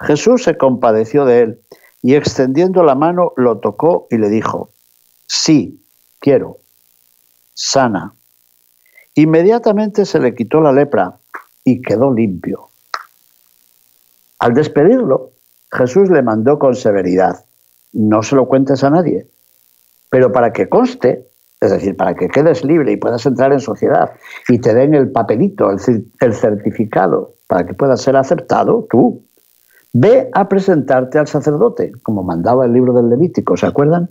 Jesús 0.00 0.42
se 0.42 0.58
compadeció 0.58 1.24
de 1.24 1.40
él 1.40 1.60
y 2.02 2.14
extendiendo 2.14 2.82
la 2.82 2.94
mano 2.94 3.32
lo 3.36 3.58
tocó 3.58 4.06
y 4.10 4.18
le 4.18 4.28
dijo, 4.28 4.70
sí, 5.26 5.82
quiero, 6.18 6.58
sana. 7.54 8.14
Inmediatamente 9.14 10.04
se 10.04 10.20
le 10.20 10.34
quitó 10.34 10.60
la 10.60 10.72
lepra 10.72 11.16
y 11.64 11.80
quedó 11.80 12.12
limpio. 12.12 12.68
Al 14.38 14.52
despedirlo, 14.52 15.32
Jesús 15.72 16.10
le 16.10 16.22
mandó 16.22 16.58
con 16.58 16.74
severidad, 16.74 17.46
no 17.92 18.22
se 18.22 18.36
lo 18.36 18.46
cuentes 18.46 18.84
a 18.84 18.90
nadie, 18.90 19.26
pero 20.10 20.30
para 20.32 20.52
que 20.52 20.68
conste, 20.68 21.26
es 21.60 21.70
decir, 21.70 21.96
para 21.96 22.14
que 22.14 22.28
quedes 22.28 22.64
libre 22.64 22.92
y 22.92 22.96
puedas 22.96 23.24
entrar 23.24 23.52
en 23.52 23.60
sociedad 23.60 24.12
y 24.48 24.58
te 24.58 24.74
den 24.74 24.94
el 24.94 25.10
papelito, 25.10 25.70
el, 25.70 26.34
certificado, 26.34 27.34
para 27.46 27.66
que 27.66 27.74
puedas 27.74 28.02
ser 28.02 28.16
aceptado, 28.16 28.86
tú, 28.90 29.22
ve 29.92 30.28
a 30.34 30.48
presentarte 30.48 31.18
al 31.18 31.26
sacerdote, 31.26 31.92
como 32.02 32.22
mandaba 32.22 32.66
el 32.66 32.72
libro 32.72 32.92
del 32.92 33.08
Levítico, 33.08 33.56
¿se 33.56 33.66
acuerdan? 33.66 34.10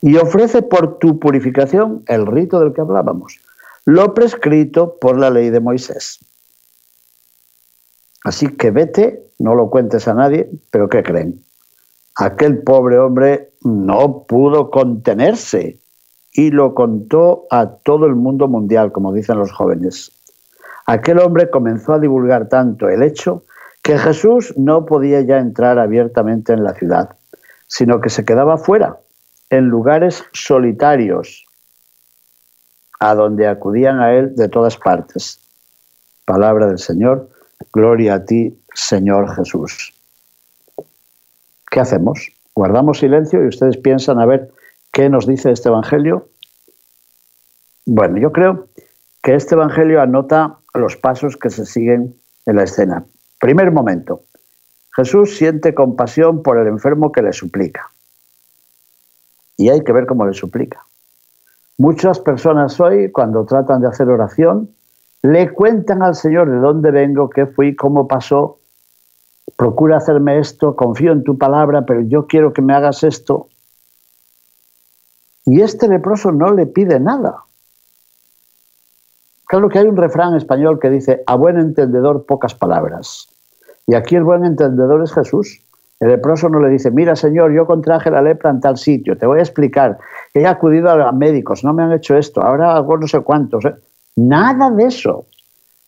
Y 0.00 0.16
ofrece 0.16 0.62
por 0.62 0.98
tu 0.98 1.18
purificación 1.18 2.02
el 2.06 2.26
rito 2.26 2.58
del 2.58 2.72
que 2.72 2.80
hablábamos, 2.80 3.38
lo 3.84 4.12
prescrito 4.14 4.96
por 5.00 5.16
la 5.16 5.30
ley 5.30 5.50
de 5.50 5.60
Moisés. 5.60 6.18
Así 8.24 8.48
que 8.48 8.72
vete, 8.72 9.22
no 9.38 9.54
lo 9.54 9.70
cuentes 9.70 10.08
a 10.08 10.14
nadie, 10.14 10.50
pero 10.70 10.88
¿qué 10.88 11.04
creen? 11.04 11.44
Aquel 12.16 12.62
pobre 12.62 12.98
hombre 12.98 13.52
no 13.62 14.24
pudo 14.26 14.70
contenerse 14.70 15.78
y 16.38 16.52
lo 16.52 16.72
contó 16.72 17.48
a 17.50 17.68
todo 17.68 18.06
el 18.06 18.14
mundo 18.14 18.46
mundial, 18.46 18.92
como 18.92 19.12
dicen 19.12 19.38
los 19.38 19.50
jóvenes. 19.50 20.12
Aquel 20.86 21.18
hombre 21.18 21.50
comenzó 21.50 21.94
a 21.94 21.98
divulgar 21.98 22.48
tanto 22.48 22.88
el 22.88 23.02
hecho 23.02 23.42
que 23.82 23.98
Jesús 23.98 24.54
no 24.56 24.86
podía 24.86 25.20
ya 25.22 25.38
entrar 25.38 25.80
abiertamente 25.80 26.52
en 26.52 26.62
la 26.62 26.74
ciudad, 26.74 27.16
sino 27.66 28.00
que 28.00 28.08
se 28.08 28.24
quedaba 28.24 28.56
fuera, 28.56 28.98
en 29.50 29.64
lugares 29.64 30.22
solitarios, 30.32 31.44
a 33.00 33.16
donde 33.16 33.48
acudían 33.48 33.98
a 33.98 34.14
él 34.14 34.36
de 34.36 34.48
todas 34.48 34.76
partes. 34.76 35.40
Palabra 36.24 36.68
del 36.68 36.78
Señor, 36.78 37.30
gloria 37.72 38.14
a 38.14 38.24
ti, 38.24 38.56
Señor 38.74 39.34
Jesús. 39.34 39.92
¿Qué 41.68 41.80
hacemos? 41.80 42.28
¿Guardamos 42.54 43.00
silencio 43.00 43.42
y 43.42 43.48
ustedes 43.48 43.76
piensan 43.76 44.20
a 44.20 44.26
ver 44.26 44.52
qué 44.98 45.08
nos 45.08 45.28
dice 45.28 45.52
este 45.52 45.68
Evangelio? 45.68 46.26
Bueno, 47.86 48.18
yo 48.18 48.32
creo 48.32 48.66
que 49.22 49.36
este 49.36 49.54
Evangelio 49.54 50.02
anota 50.02 50.58
los 50.74 50.96
pasos 50.96 51.36
que 51.36 51.50
se 51.50 51.66
siguen 51.66 52.16
en 52.46 52.56
la 52.56 52.64
escena. 52.64 53.04
Primer 53.38 53.70
momento, 53.70 54.22
Jesús 54.96 55.36
siente 55.36 55.72
compasión 55.72 56.42
por 56.42 56.58
el 56.58 56.66
enfermo 56.66 57.12
que 57.12 57.22
le 57.22 57.32
suplica. 57.32 57.92
Y 59.56 59.68
hay 59.68 59.84
que 59.84 59.92
ver 59.92 60.06
cómo 60.06 60.26
le 60.26 60.32
suplica. 60.32 60.84
Muchas 61.76 62.18
personas 62.18 62.80
hoy, 62.80 63.12
cuando 63.12 63.46
tratan 63.46 63.80
de 63.80 63.86
hacer 63.86 64.08
oración, 64.08 64.74
le 65.22 65.52
cuentan 65.52 66.02
al 66.02 66.16
Señor 66.16 66.50
de 66.50 66.58
dónde 66.58 66.90
vengo, 66.90 67.30
qué 67.30 67.46
fui, 67.46 67.76
cómo 67.76 68.08
pasó. 68.08 68.58
Procura 69.56 69.98
hacerme 69.98 70.40
esto, 70.40 70.74
confío 70.74 71.12
en 71.12 71.22
tu 71.22 71.38
palabra, 71.38 71.86
pero 71.86 72.00
yo 72.00 72.26
quiero 72.26 72.52
que 72.52 72.62
me 72.62 72.74
hagas 72.74 73.04
esto. 73.04 73.48
Y 75.48 75.62
este 75.62 75.88
leproso 75.88 76.30
no 76.30 76.52
le 76.52 76.66
pide 76.66 77.00
nada. 77.00 77.44
Claro 79.46 79.70
que 79.70 79.78
hay 79.78 79.86
un 79.86 79.96
refrán 79.96 80.36
español 80.36 80.78
que 80.78 80.90
dice, 80.90 81.22
a 81.26 81.36
buen 81.36 81.58
entendedor 81.58 82.26
pocas 82.26 82.54
palabras. 82.54 83.28
Y 83.86 83.94
aquí 83.94 84.14
el 84.14 84.24
buen 84.24 84.44
entendedor 84.44 85.02
es 85.02 85.14
Jesús. 85.14 85.62
El 86.00 86.08
leproso 86.08 86.50
no 86.50 86.60
le 86.60 86.68
dice, 86.68 86.90
mira 86.90 87.16
Señor, 87.16 87.52
yo 87.52 87.66
contraje 87.66 88.10
la 88.10 88.20
lepra 88.20 88.50
en 88.50 88.60
tal 88.60 88.76
sitio, 88.76 89.16
te 89.16 89.24
voy 89.24 89.38
a 89.38 89.42
explicar, 89.42 89.98
he 90.34 90.46
acudido 90.46 90.90
a 90.90 91.10
médicos, 91.12 91.64
no 91.64 91.72
me 91.72 91.82
han 91.82 91.92
hecho 91.92 92.16
esto, 92.16 92.42
ahora 92.42 92.76
hago 92.76 92.98
no 92.98 93.08
sé 93.08 93.20
cuántos. 93.20 93.64
¿eh? 93.64 93.74
Nada 94.16 94.70
de 94.70 94.84
eso. 94.84 95.24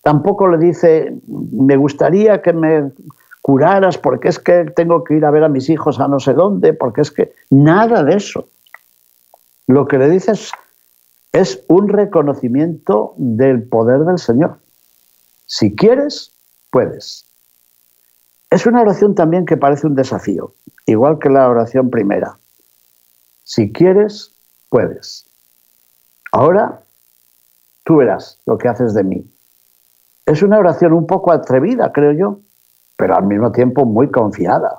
Tampoco 0.02 0.48
le 0.48 0.56
dice, 0.56 1.14
me 1.28 1.76
gustaría 1.76 2.40
que 2.40 2.54
me 2.54 2.90
curaras 3.42 3.98
porque 3.98 4.28
es 4.28 4.38
que 4.38 4.64
tengo 4.74 5.04
que 5.04 5.16
ir 5.16 5.24
a 5.26 5.30
ver 5.30 5.44
a 5.44 5.50
mis 5.50 5.68
hijos 5.68 6.00
a 6.00 6.08
no 6.08 6.18
sé 6.18 6.32
dónde, 6.32 6.72
porque 6.72 7.02
es 7.02 7.10
que 7.10 7.34
nada 7.50 8.02
de 8.02 8.16
eso. 8.16 8.48
Lo 9.70 9.86
que 9.86 9.98
le 9.98 10.10
dice 10.10 10.32
es, 10.32 10.50
es 11.30 11.64
un 11.68 11.88
reconocimiento 11.88 13.14
del 13.16 13.62
poder 13.62 14.00
del 14.00 14.18
Señor. 14.18 14.58
Si 15.46 15.76
quieres, 15.76 16.32
puedes. 16.72 17.24
Es 18.50 18.66
una 18.66 18.80
oración 18.80 19.14
también 19.14 19.46
que 19.46 19.56
parece 19.56 19.86
un 19.86 19.94
desafío, 19.94 20.54
igual 20.86 21.20
que 21.20 21.28
la 21.28 21.48
oración 21.48 21.88
primera. 21.88 22.36
Si 23.44 23.70
quieres, 23.70 24.32
puedes. 24.70 25.24
Ahora, 26.32 26.82
tú 27.84 27.98
verás 27.98 28.40
lo 28.46 28.58
que 28.58 28.66
haces 28.66 28.92
de 28.92 29.04
mí. 29.04 29.24
Es 30.26 30.42
una 30.42 30.58
oración 30.58 30.94
un 30.94 31.06
poco 31.06 31.30
atrevida, 31.30 31.92
creo 31.92 32.10
yo, 32.10 32.40
pero 32.96 33.14
al 33.14 33.24
mismo 33.24 33.52
tiempo 33.52 33.84
muy 33.84 34.10
confiada. 34.10 34.78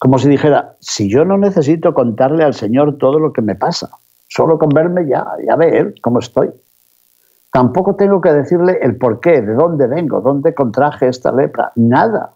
Como 0.00 0.18
si 0.18 0.28
dijera, 0.28 0.76
si 0.80 1.08
yo 1.08 1.24
no 1.24 1.38
necesito 1.38 1.94
contarle 1.94 2.42
al 2.42 2.54
Señor 2.54 2.98
todo 2.98 3.20
lo 3.20 3.32
que 3.32 3.42
me 3.42 3.54
pasa, 3.54 4.00
Solo 4.30 4.58
con 4.58 4.68
verme 4.68 5.08
ya, 5.08 5.26
ya 5.44 5.56
ve 5.56 5.76
él 5.76 5.94
cómo 6.00 6.20
estoy. 6.20 6.50
Tampoco 7.52 7.96
tengo 7.96 8.20
que 8.20 8.32
decirle 8.32 8.78
el 8.80 8.96
por 8.96 9.18
qué, 9.18 9.42
de 9.42 9.54
dónde 9.54 9.88
vengo, 9.88 10.20
dónde 10.20 10.54
contraje 10.54 11.08
esta 11.08 11.32
lepra, 11.32 11.72
nada. 11.74 12.34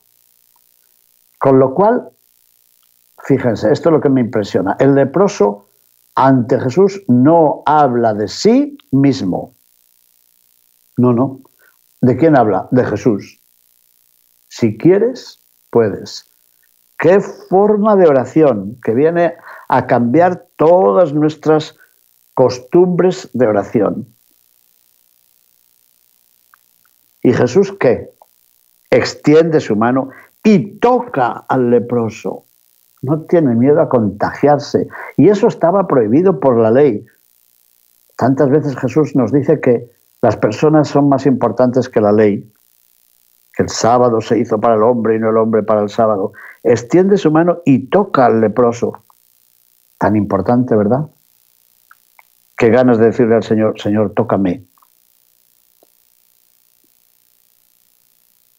Con 1.38 1.60
lo 1.60 1.72
cual, 1.72 2.08
fíjense, 3.18 3.70
esto 3.70 3.90
es 3.90 3.92
lo 3.92 4.00
que 4.00 4.08
me 4.08 4.22
impresiona. 4.22 4.76
El 4.80 4.96
leproso 4.96 5.68
ante 6.16 6.58
Jesús 6.58 7.00
no 7.06 7.62
habla 7.64 8.12
de 8.12 8.26
sí 8.26 8.76
mismo. 8.90 9.54
No, 10.96 11.12
no. 11.12 11.42
¿De 12.00 12.16
quién 12.16 12.36
habla? 12.36 12.66
De 12.72 12.84
Jesús. 12.84 13.40
Si 14.48 14.76
quieres, 14.76 15.40
puedes. 15.70 16.28
Qué 17.04 17.20
forma 17.20 17.96
de 17.96 18.08
oración 18.08 18.78
que 18.82 18.94
viene 18.94 19.34
a 19.68 19.86
cambiar 19.86 20.46
todas 20.56 21.12
nuestras 21.12 21.76
costumbres 22.32 23.28
de 23.34 23.46
oración. 23.46 24.06
¿Y 27.22 27.34
Jesús 27.34 27.74
qué? 27.78 28.08
Extiende 28.88 29.60
su 29.60 29.76
mano 29.76 30.08
y 30.42 30.78
toca 30.78 31.44
al 31.46 31.68
leproso. 31.68 32.46
No 33.02 33.20
tiene 33.24 33.54
miedo 33.54 33.82
a 33.82 33.90
contagiarse. 33.90 34.88
Y 35.18 35.28
eso 35.28 35.48
estaba 35.48 35.86
prohibido 35.86 36.40
por 36.40 36.56
la 36.56 36.70
ley. 36.70 37.04
Tantas 38.16 38.48
veces 38.48 38.78
Jesús 38.78 39.14
nos 39.14 39.30
dice 39.30 39.60
que 39.60 39.90
las 40.22 40.38
personas 40.38 40.88
son 40.88 41.10
más 41.10 41.26
importantes 41.26 41.90
que 41.90 42.00
la 42.00 42.12
ley, 42.12 42.50
el 43.58 43.68
sábado 43.68 44.20
se 44.20 44.38
hizo 44.38 44.60
para 44.60 44.74
el 44.74 44.82
hombre 44.82 45.16
y 45.16 45.18
no 45.18 45.30
el 45.30 45.36
hombre 45.36 45.62
para 45.62 45.82
el 45.82 45.88
sábado. 45.88 46.32
Extiende 46.62 47.16
su 47.16 47.30
mano 47.30 47.58
y 47.64 47.86
toca 47.86 48.26
al 48.26 48.40
leproso. 48.40 49.04
Tan 49.98 50.16
importante, 50.16 50.74
¿verdad? 50.74 51.06
qué 52.56 52.70
ganas 52.70 52.98
de 52.98 53.06
decirle 53.06 53.34
al 53.34 53.42
Señor, 53.42 53.80
Señor, 53.80 54.12
tócame. 54.14 54.64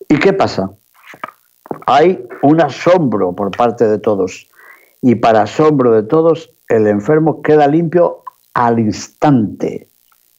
¿Y 0.08 0.20
qué 0.20 0.34
pasa? 0.34 0.72
Hay 1.88 2.28
un 2.42 2.62
asombro 2.62 3.34
por 3.34 3.56
parte 3.56 3.88
de 3.88 4.00
todos. 4.00 4.48
y 5.02 5.14
para 5.14 5.44
asombro 5.44 5.92
de 5.92 6.02
todos, 6.02 6.50
el 6.68 6.88
enfermo 6.88 7.44
queda 7.44 7.68
limpio 7.68 8.24
al 8.56 8.80
instante 8.80 9.88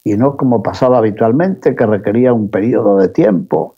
y 0.03 0.17
no 0.17 0.35
como 0.35 0.61
pasaba 0.61 0.97
habitualmente, 0.97 1.73
que 1.73 1.85
requería 1.85 2.33
un 2.33 2.49
periodo 2.49 2.97
de 2.97 3.07
tiempo. 3.07 3.76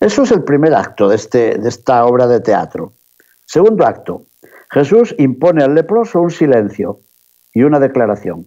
Eso 0.00 0.22
es 0.22 0.30
el 0.30 0.44
primer 0.44 0.74
acto 0.74 1.08
de, 1.08 1.16
este, 1.16 1.58
de 1.58 1.68
esta 1.68 2.04
obra 2.04 2.26
de 2.26 2.40
teatro. 2.40 2.92
Segundo 3.46 3.86
acto, 3.86 4.22
Jesús 4.70 5.14
impone 5.18 5.64
al 5.64 5.74
leproso 5.74 6.20
un 6.20 6.30
silencio 6.30 6.98
y 7.54 7.62
una 7.62 7.80
declaración. 7.80 8.46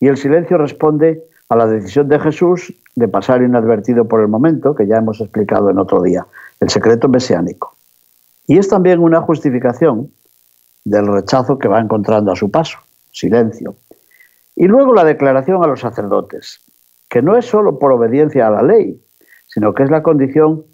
Y 0.00 0.08
el 0.08 0.16
silencio 0.16 0.58
responde 0.58 1.22
a 1.48 1.56
la 1.56 1.66
decisión 1.66 2.08
de 2.08 2.18
Jesús 2.18 2.74
de 2.94 3.08
pasar 3.08 3.42
inadvertido 3.42 4.06
por 4.06 4.20
el 4.20 4.28
momento, 4.28 4.74
que 4.74 4.86
ya 4.86 4.96
hemos 4.96 5.20
explicado 5.20 5.70
en 5.70 5.78
otro 5.78 6.02
día, 6.02 6.26
el 6.60 6.68
secreto 6.68 7.08
mesiánico. 7.08 7.76
Y 8.46 8.58
es 8.58 8.68
también 8.68 9.00
una 9.00 9.22
justificación 9.22 10.10
del 10.84 11.06
rechazo 11.06 11.58
que 11.58 11.68
va 11.68 11.80
encontrando 11.80 12.32
a 12.32 12.36
su 12.36 12.50
paso, 12.50 12.78
silencio. 13.10 13.76
Y 14.54 14.66
luego 14.66 14.92
la 14.92 15.04
declaración 15.04 15.64
a 15.64 15.66
los 15.66 15.80
sacerdotes, 15.80 16.60
que 17.08 17.22
no 17.22 17.36
es 17.36 17.46
solo 17.46 17.78
por 17.78 17.92
obediencia 17.92 18.46
a 18.46 18.50
la 18.50 18.62
ley, 18.62 19.00
sino 19.46 19.72
que 19.72 19.84
es 19.84 19.90
la 19.90 20.02
condición 20.02 20.64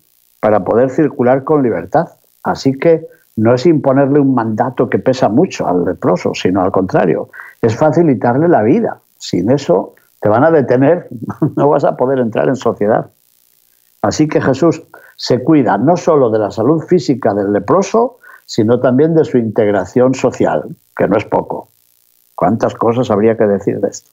para 0.41 0.65
poder 0.65 0.91
circular 0.91 1.45
con 1.45 1.63
libertad. 1.63 2.09
Así 2.43 2.79
que 2.79 3.07
no 3.37 3.55
es 3.55 3.67
imponerle 3.67 4.21
un 4.21 4.35
mandato 4.35 4.89
que 4.89 4.99
pesa 4.99 5.29
mucho 5.29 5.67
al 5.67 5.85
leproso, 5.85 6.35
sino 6.35 6.63
al 6.63 6.73
contrario, 6.73 7.31
es 7.63 7.77
facilitarle 7.77 8.49
la 8.49 8.63
vida. 8.63 8.99
Sin 9.19 9.51
eso 9.51 9.95
te 10.21 10.29
van 10.29 10.45
a 10.45 10.51
detener, 10.51 11.09
no 11.57 11.69
vas 11.69 11.85
a 11.85 11.97
poder 11.97 12.19
entrar 12.19 12.49
en 12.49 12.57
sociedad. 12.57 13.11
Así 14.03 14.29
que 14.29 14.41
Jesús 14.41 14.83
se 15.17 15.43
cuida 15.45 15.77
no 15.77 15.97
solo 15.97 16.31
de 16.31 16.39
la 16.39 16.51
salud 16.51 16.83
física 16.83 17.35
del 17.35 17.53
leproso, 17.53 18.19
sino 18.47 18.81
también 18.81 19.15
de 19.15 19.25
su 19.25 19.39
integración 19.39 20.15
social, 20.15 20.65
que 20.97 21.07
no 21.07 21.17
es 21.17 21.25
poco. 21.25 21.69
¿Cuántas 22.35 22.75
cosas 22.75 23.11
habría 23.11 23.37
que 23.37 23.47
decir 23.47 23.81
de 23.81 23.89
esto? 23.89 24.11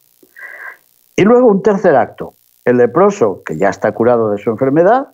Y 1.16 1.24
luego 1.24 1.48
un 1.48 1.64
tercer 1.64 1.96
acto. 1.96 2.34
El 2.64 2.78
leproso, 2.78 3.42
que 3.46 3.58
ya 3.58 3.70
está 3.70 3.94
curado 3.94 4.30
de 4.30 4.38
su 4.38 4.50
enfermedad, 4.50 5.08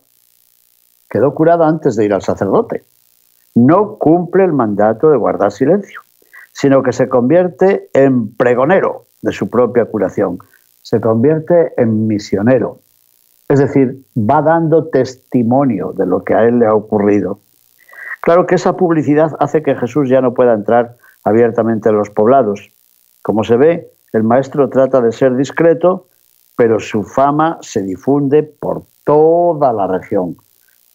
quedó 1.14 1.36
curado 1.36 1.64
antes 1.64 1.96
de 1.96 2.06
ir 2.06 2.14
al 2.16 2.24
sacerdote. 2.24 2.86
No 3.54 4.00
cumple 4.00 4.46
el 4.46 4.52
mandato 4.52 5.12
de 5.12 5.18
guardar 5.18 5.52
silencio, 5.52 6.02
sino 6.52 6.82
que 6.82 6.92
se 6.92 7.08
convierte 7.08 7.88
en 7.94 8.36
pregonero 8.36 9.06
de 9.22 9.32
su 9.32 9.48
propia 9.48 9.86
curación, 9.86 10.40
se 10.82 11.00
convierte 11.00 11.80
en 11.80 12.08
misionero. 12.08 12.80
Es 13.48 13.60
decir, 13.60 14.04
va 14.18 14.42
dando 14.42 14.88
testimonio 14.88 15.94
de 15.94 16.08
lo 16.08 16.24
que 16.24 16.34
a 16.34 16.46
él 16.46 16.58
le 16.58 16.66
ha 16.66 16.74
ocurrido. 16.74 17.42
Claro 18.20 18.48
que 18.48 18.56
esa 18.56 18.76
publicidad 18.76 19.34
hace 19.40 19.62
que 19.62 19.76
Jesús 19.76 20.10
ya 20.10 20.20
no 20.20 20.34
pueda 20.34 20.54
entrar 20.54 20.96
abiertamente 21.24 21.90
en 21.90 21.98
los 21.98 22.10
poblados, 22.10 22.72
como 23.22 23.44
se 23.44 23.56
ve, 23.56 23.92
el 24.14 24.24
maestro 24.24 24.68
trata 24.68 25.00
de 25.00 25.12
ser 25.12 25.36
discreto, 25.36 26.08
pero 26.58 26.80
su 26.80 27.04
fama 27.04 27.60
se 27.62 27.84
difunde 27.84 28.42
por 28.42 28.82
toda 29.06 29.72
la 29.74 29.86
región. 29.86 30.38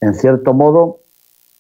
En 0.00 0.14
cierto 0.14 0.54
modo, 0.54 0.98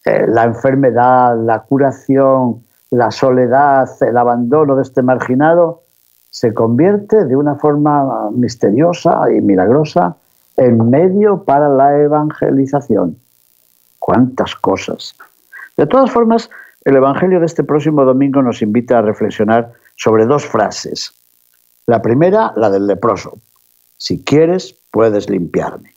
eh, 0.04 0.26
la 0.28 0.44
enfermedad, 0.44 1.36
la 1.44 1.60
curación, 1.60 2.64
la 2.90 3.10
soledad, 3.10 3.88
el 4.00 4.16
abandono 4.16 4.76
de 4.76 4.82
este 4.82 5.02
marginado 5.02 5.82
se 6.30 6.54
convierte 6.54 7.24
de 7.24 7.36
una 7.36 7.56
forma 7.56 8.30
misteriosa 8.30 9.30
y 9.32 9.40
milagrosa 9.40 10.16
en 10.56 10.90
medio 10.90 11.44
para 11.44 11.68
la 11.68 11.98
evangelización. 11.98 13.16
¿Cuántas 13.98 14.54
cosas? 14.54 15.14
De 15.76 15.86
todas 15.86 16.10
formas, 16.10 16.50
el 16.84 16.96
Evangelio 16.96 17.40
de 17.40 17.46
este 17.46 17.64
próximo 17.64 18.04
domingo 18.04 18.42
nos 18.42 18.62
invita 18.62 18.98
a 18.98 19.02
reflexionar 19.02 19.72
sobre 19.96 20.26
dos 20.26 20.46
frases. 20.46 21.12
La 21.86 22.00
primera, 22.02 22.52
la 22.56 22.70
del 22.70 22.86
leproso. 22.86 23.38
Si 23.96 24.22
quieres, 24.22 24.74
puedes 24.90 25.28
limpiarme. 25.28 25.94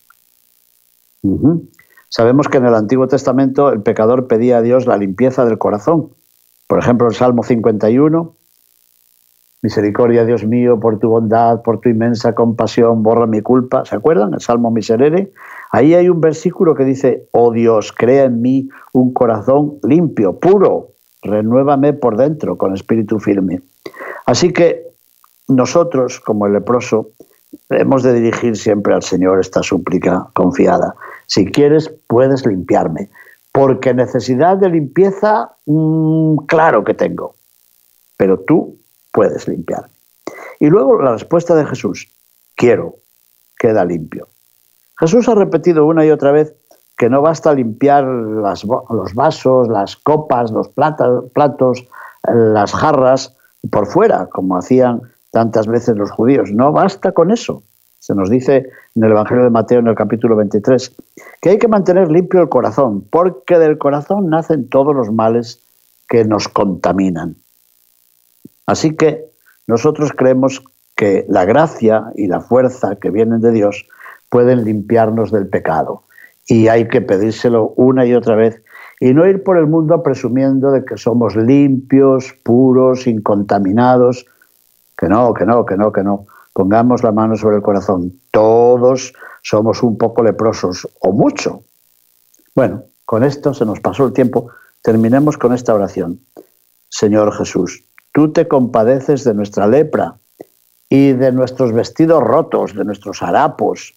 Sabemos 2.12 2.50
que 2.50 2.58
en 2.58 2.66
el 2.66 2.76
Antiguo 2.76 3.08
Testamento 3.08 3.72
el 3.72 3.84
pecador 3.84 4.28
pedía 4.28 4.58
a 4.58 4.62
Dios 4.62 4.86
la 4.86 4.98
limpieza 4.98 5.46
del 5.46 5.58
corazón. 5.58 6.10
Por 6.68 6.78
ejemplo, 6.78 7.08
el 7.08 7.16
Salmo 7.16 7.42
51, 7.42 8.36
Misericordia, 9.62 10.26
Dios 10.26 10.46
mío, 10.46 10.78
por 10.78 11.00
tu 11.00 11.08
bondad, 11.08 11.62
por 11.62 11.80
tu 11.80 11.88
inmensa 11.88 12.36
compasión, 12.36 13.02
borra 13.02 13.28
mi 13.28 13.42
culpa. 13.42 13.86
¿Se 13.86 13.96
acuerdan? 13.96 14.34
El 14.34 14.42
Salmo 14.42 14.72
Miserere. 14.72 15.32
Ahí 15.72 15.94
hay 15.94 16.10
un 16.10 16.20
versículo 16.20 16.76
que 16.76 16.84
dice, 16.84 17.30
oh 17.32 17.54
Dios, 17.54 17.94
crea 17.94 18.26
en 18.26 18.42
mí 18.42 18.68
un 18.92 19.14
corazón 19.14 19.80
limpio, 19.82 20.38
puro, 20.38 20.90
renuévame 21.22 21.94
por 21.94 22.18
dentro 22.18 22.58
con 22.58 22.74
espíritu 22.74 23.20
firme. 23.20 23.62
Así 24.26 24.52
que 24.52 24.84
nosotros, 25.48 26.20
como 26.20 26.46
el 26.46 26.52
leproso, 26.52 27.12
hemos 27.70 28.04
de 28.04 28.14
dirigir 28.14 28.56
siempre 28.56 28.94
al 28.94 29.04
Señor 29.04 29.40
esta 29.40 29.64
súplica 29.64 30.28
confiada. 30.34 30.96
Si 31.28 31.46
quieres, 31.46 31.92
puedes 32.08 32.46
limpiarme, 32.46 33.10
porque 33.52 33.94
necesidad 33.94 34.58
de 34.58 34.70
limpieza, 34.70 35.52
mm, 35.66 36.38
claro 36.48 36.84
que 36.84 36.94
tengo, 36.94 37.36
pero 38.18 38.40
tú 38.40 38.78
puedes 39.12 39.48
limpiarme. 39.48 39.90
Y 40.60 40.68
luego 40.68 41.02
la 41.02 41.14
respuesta 41.14 41.56
de 41.56 41.66
Jesús, 41.66 42.08
quiero, 42.56 42.96
queda 43.58 43.84
limpio. 43.84 44.28
Jesús 45.00 45.28
ha 45.28 45.36
repetido 45.36 45.86
una 45.86 46.06
y 46.06 46.12
otra 46.12 46.32
vez 46.32 46.54
que 46.98 47.10
no 47.10 47.22
basta 47.22 47.54
limpiar 47.54 48.04
los 48.04 49.14
vasos, 49.16 49.68
las 49.68 49.96
copas, 49.96 50.52
los 50.52 50.70
platos, 50.70 51.88
las 52.24 52.72
jarras 52.74 53.36
por 53.72 53.88
fuera, 53.88 54.28
como 54.28 54.58
hacían 54.58 55.02
tantas 55.32 55.68
veces 55.68 55.98
los 55.98 56.12
judíos. 56.12 56.52
No 56.52 56.72
basta 56.72 57.12
con 57.12 57.32
eso. 57.32 57.64
Se 58.00 58.16
nos 58.16 58.30
dice 58.30 58.70
en 58.96 59.04
el 59.04 59.12
Evangelio 59.12 59.44
de 59.44 59.50
Mateo 59.50 59.80
en 59.80 59.88
el 59.88 59.96
capítulo 59.96 60.36
23 60.36 60.96
que 61.42 61.50
hay 61.50 61.58
que 61.58 61.68
mantener 61.68 62.12
limpio 62.12 62.42
el 62.42 62.50
corazón, 62.50 63.06
porque 63.10 63.58
del 63.60 63.78
corazón 63.78 64.30
nacen 64.30 64.70
todos 64.70 64.96
los 64.96 65.12
males 65.12 65.64
que 66.10 66.26
nos 66.26 66.48
contaminan. 66.48 67.36
Así 68.66 68.96
que 68.96 69.26
nosotros 69.68 70.12
creemos 70.16 70.64
que 70.96 71.26
la 71.30 71.46
gracia 71.46 72.12
y 72.16 72.28
la 72.28 72.42
fuerza 72.42 72.96
que 72.96 73.10
vienen 73.10 73.42
de 73.42 73.52
Dios 73.52 73.88
pueden 74.30 74.64
limpiarnos 74.64 75.32
del 75.32 75.48
pecado 75.48 76.04
y 76.48 76.68
hay 76.68 76.88
que 76.88 77.02
pedírselo 77.02 77.74
una 77.76 78.06
y 78.06 78.14
otra 78.14 78.36
vez 78.36 78.62
y 79.00 79.14
no 79.14 79.28
ir 79.28 79.44
por 79.44 79.58
el 79.58 79.68
mundo 79.68 80.04
presumiendo 80.04 80.72
de 80.72 80.86
que 80.86 80.98
somos 80.98 81.36
limpios, 81.36 82.36
puros, 82.44 83.08
incontaminados. 83.08 84.28
Que 85.02 85.10
no, 85.10 85.34
que 85.34 85.46
no, 85.46 85.66
que 85.66 85.76
no, 85.76 85.92
que 85.92 86.04
no. 86.04 86.28
Pongamos 86.54 87.02
la 87.02 87.12
mano 87.12 87.36
sobre 87.36 87.56
el 87.56 87.64
corazón. 87.64 88.22
Todos 88.30 89.14
somos 89.42 89.82
un 89.82 89.98
poco 89.98 90.22
leprosos 90.22 90.88
o 91.00 91.12
mucho. 91.12 91.64
Bueno, 92.54 92.84
con 93.06 93.24
esto 93.24 93.56
se 93.56 93.66
nos 93.66 93.80
pasó 93.80 94.06
el 94.06 94.14
tiempo. 94.14 94.50
Terminemos 94.84 95.40
con 95.40 95.54
esta 95.54 95.74
oración. 95.74 96.20
Señor 96.90 97.34
Jesús, 97.34 97.84
tú 98.14 98.32
te 98.32 98.48
compadeces 98.48 99.24
de 99.24 99.34
nuestra 99.34 99.66
lepra 99.66 100.18
y 100.88 101.14
de 101.14 101.32
nuestros 101.32 101.74
vestidos 101.74 102.22
rotos, 102.22 102.76
de 102.76 102.86
nuestros 102.86 103.24
harapos, 103.24 103.96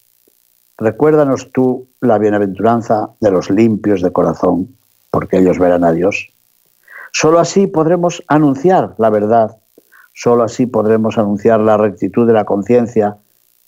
Recuérdanos 0.76 1.52
tú 1.52 1.88
la 2.00 2.18
bienaventuranza 2.18 3.10
de 3.20 3.30
los 3.30 3.48
limpios 3.48 4.02
de 4.02 4.12
corazón, 4.12 4.76
porque 5.10 5.38
ellos 5.38 5.58
verán 5.58 5.84
a 5.84 5.92
Dios. 5.92 6.32
Solo 7.12 7.38
así 7.38 7.68
podremos 7.68 8.24
anunciar 8.26 8.94
la 8.98 9.10
verdad, 9.10 9.56
solo 10.14 10.44
así 10.44 10.66
podremos 10.66 11.18
anunciar 11.18 11.61
la 11.61 11.77
rectitud 11.77 12.27
de 12.27 12.33
la 12.33 12.44
conciencia 12.44 13.18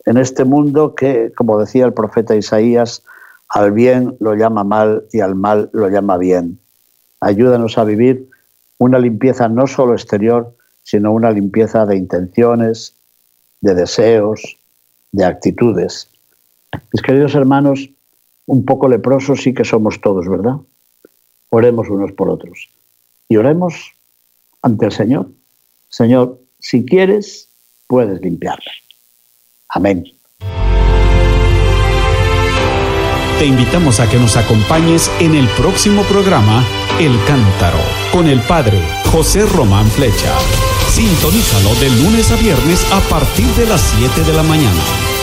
en 0.06 0.16
este 0.16 0.44
mundo 0.44 0.94
que, 0.94 1.32
como 1.36 1.58
decía 1.58 1.84
el 1.84 1.92
profeta 1.92 2.36
Isaías, 2.36 3.02
al 3.48 3.72
bien 3.72 4.16
lo 4.20 4.34
llama 4.34 4.64
mal 4.64 5.04
y 5.12 5.20
al 5.20 5.34
mal 5.34 5.68
lo 5.72 5.88
llama 5.88 6.16
bien. 6.16 6.58
Ayúdanos 7.20 7.76
a 7.76 7.84
vivir 7.84 8.28
una 8.78 8.98
limpieza 8.98 9.48
no 9.48 9.66
solo 9.66 9.92
exterior, 9.92 10.54
sino 10.82 11.12
una 11.12 11.30
limpieza 11.30 11.84
de 11.86 11.96
intenciones, 11.96 12.94
de 13.60 13.74
deseos, 13.74 14.56
de 15.12 15.24
actitudes. 15.24 16.08
Mis 16.92 17.02
queridos 17.02 17.34
hermanos, 17.34 17.90
un 18.46 18.64
poco 18.64 18.88
leprosos 18.88 19.42
sí 19.42 19.52
que 19.52 19.64
somos 19.64 20.00
todos, 20.00 20.28
¿verdad? 20.28 20.56
Oremos 21.50 21.88
unos 21.88 22.12
por 22.12 22.28
otros. 22.28 22.70
Y 23.28 23.36
oremos 23.36 23.92
ante 24.62 24.86
el 24.86 24.92
Señor. 24.92 25.28
Señor, 25.96 26.42
si 26.58 26.84
quieres, 26.84 27.48
puedes 27.86 28.20
limpiarme. 28.20 28.70
Amén. 29.70 30.04
Te 33.38 33.46
invitamos 33.46 33.98
a 33.98 34.10
que 34.10 34.18
nos 34.18 34.36
acompañes 34.36 35.10
en 35.20 35.34
el 35.34 35.48
próximo 35.56 36.02
programa 36.02 36.62
El 37.00 37.18
Cántaro 37.26 37.78
con 38.12 38.26
el 38.26 38.40
Padre 38.40 38.78
José 39.10 39.46
Román 39.46 39.86
Flecha. 39.86 40.38
Sintonízalo 40.90 41.74
de 41.76 41.88
lunes 41.88 42.30
a 42.30 42.36
viernes 42.36 42.84
a 42.92 43.00
partir 43.08 43.46
de 43.54 43.66
las 43.66 43.80
7 43.80 44.20
de 44.30 44.36
la 44.36 44.42
mañana. 44.42 45.15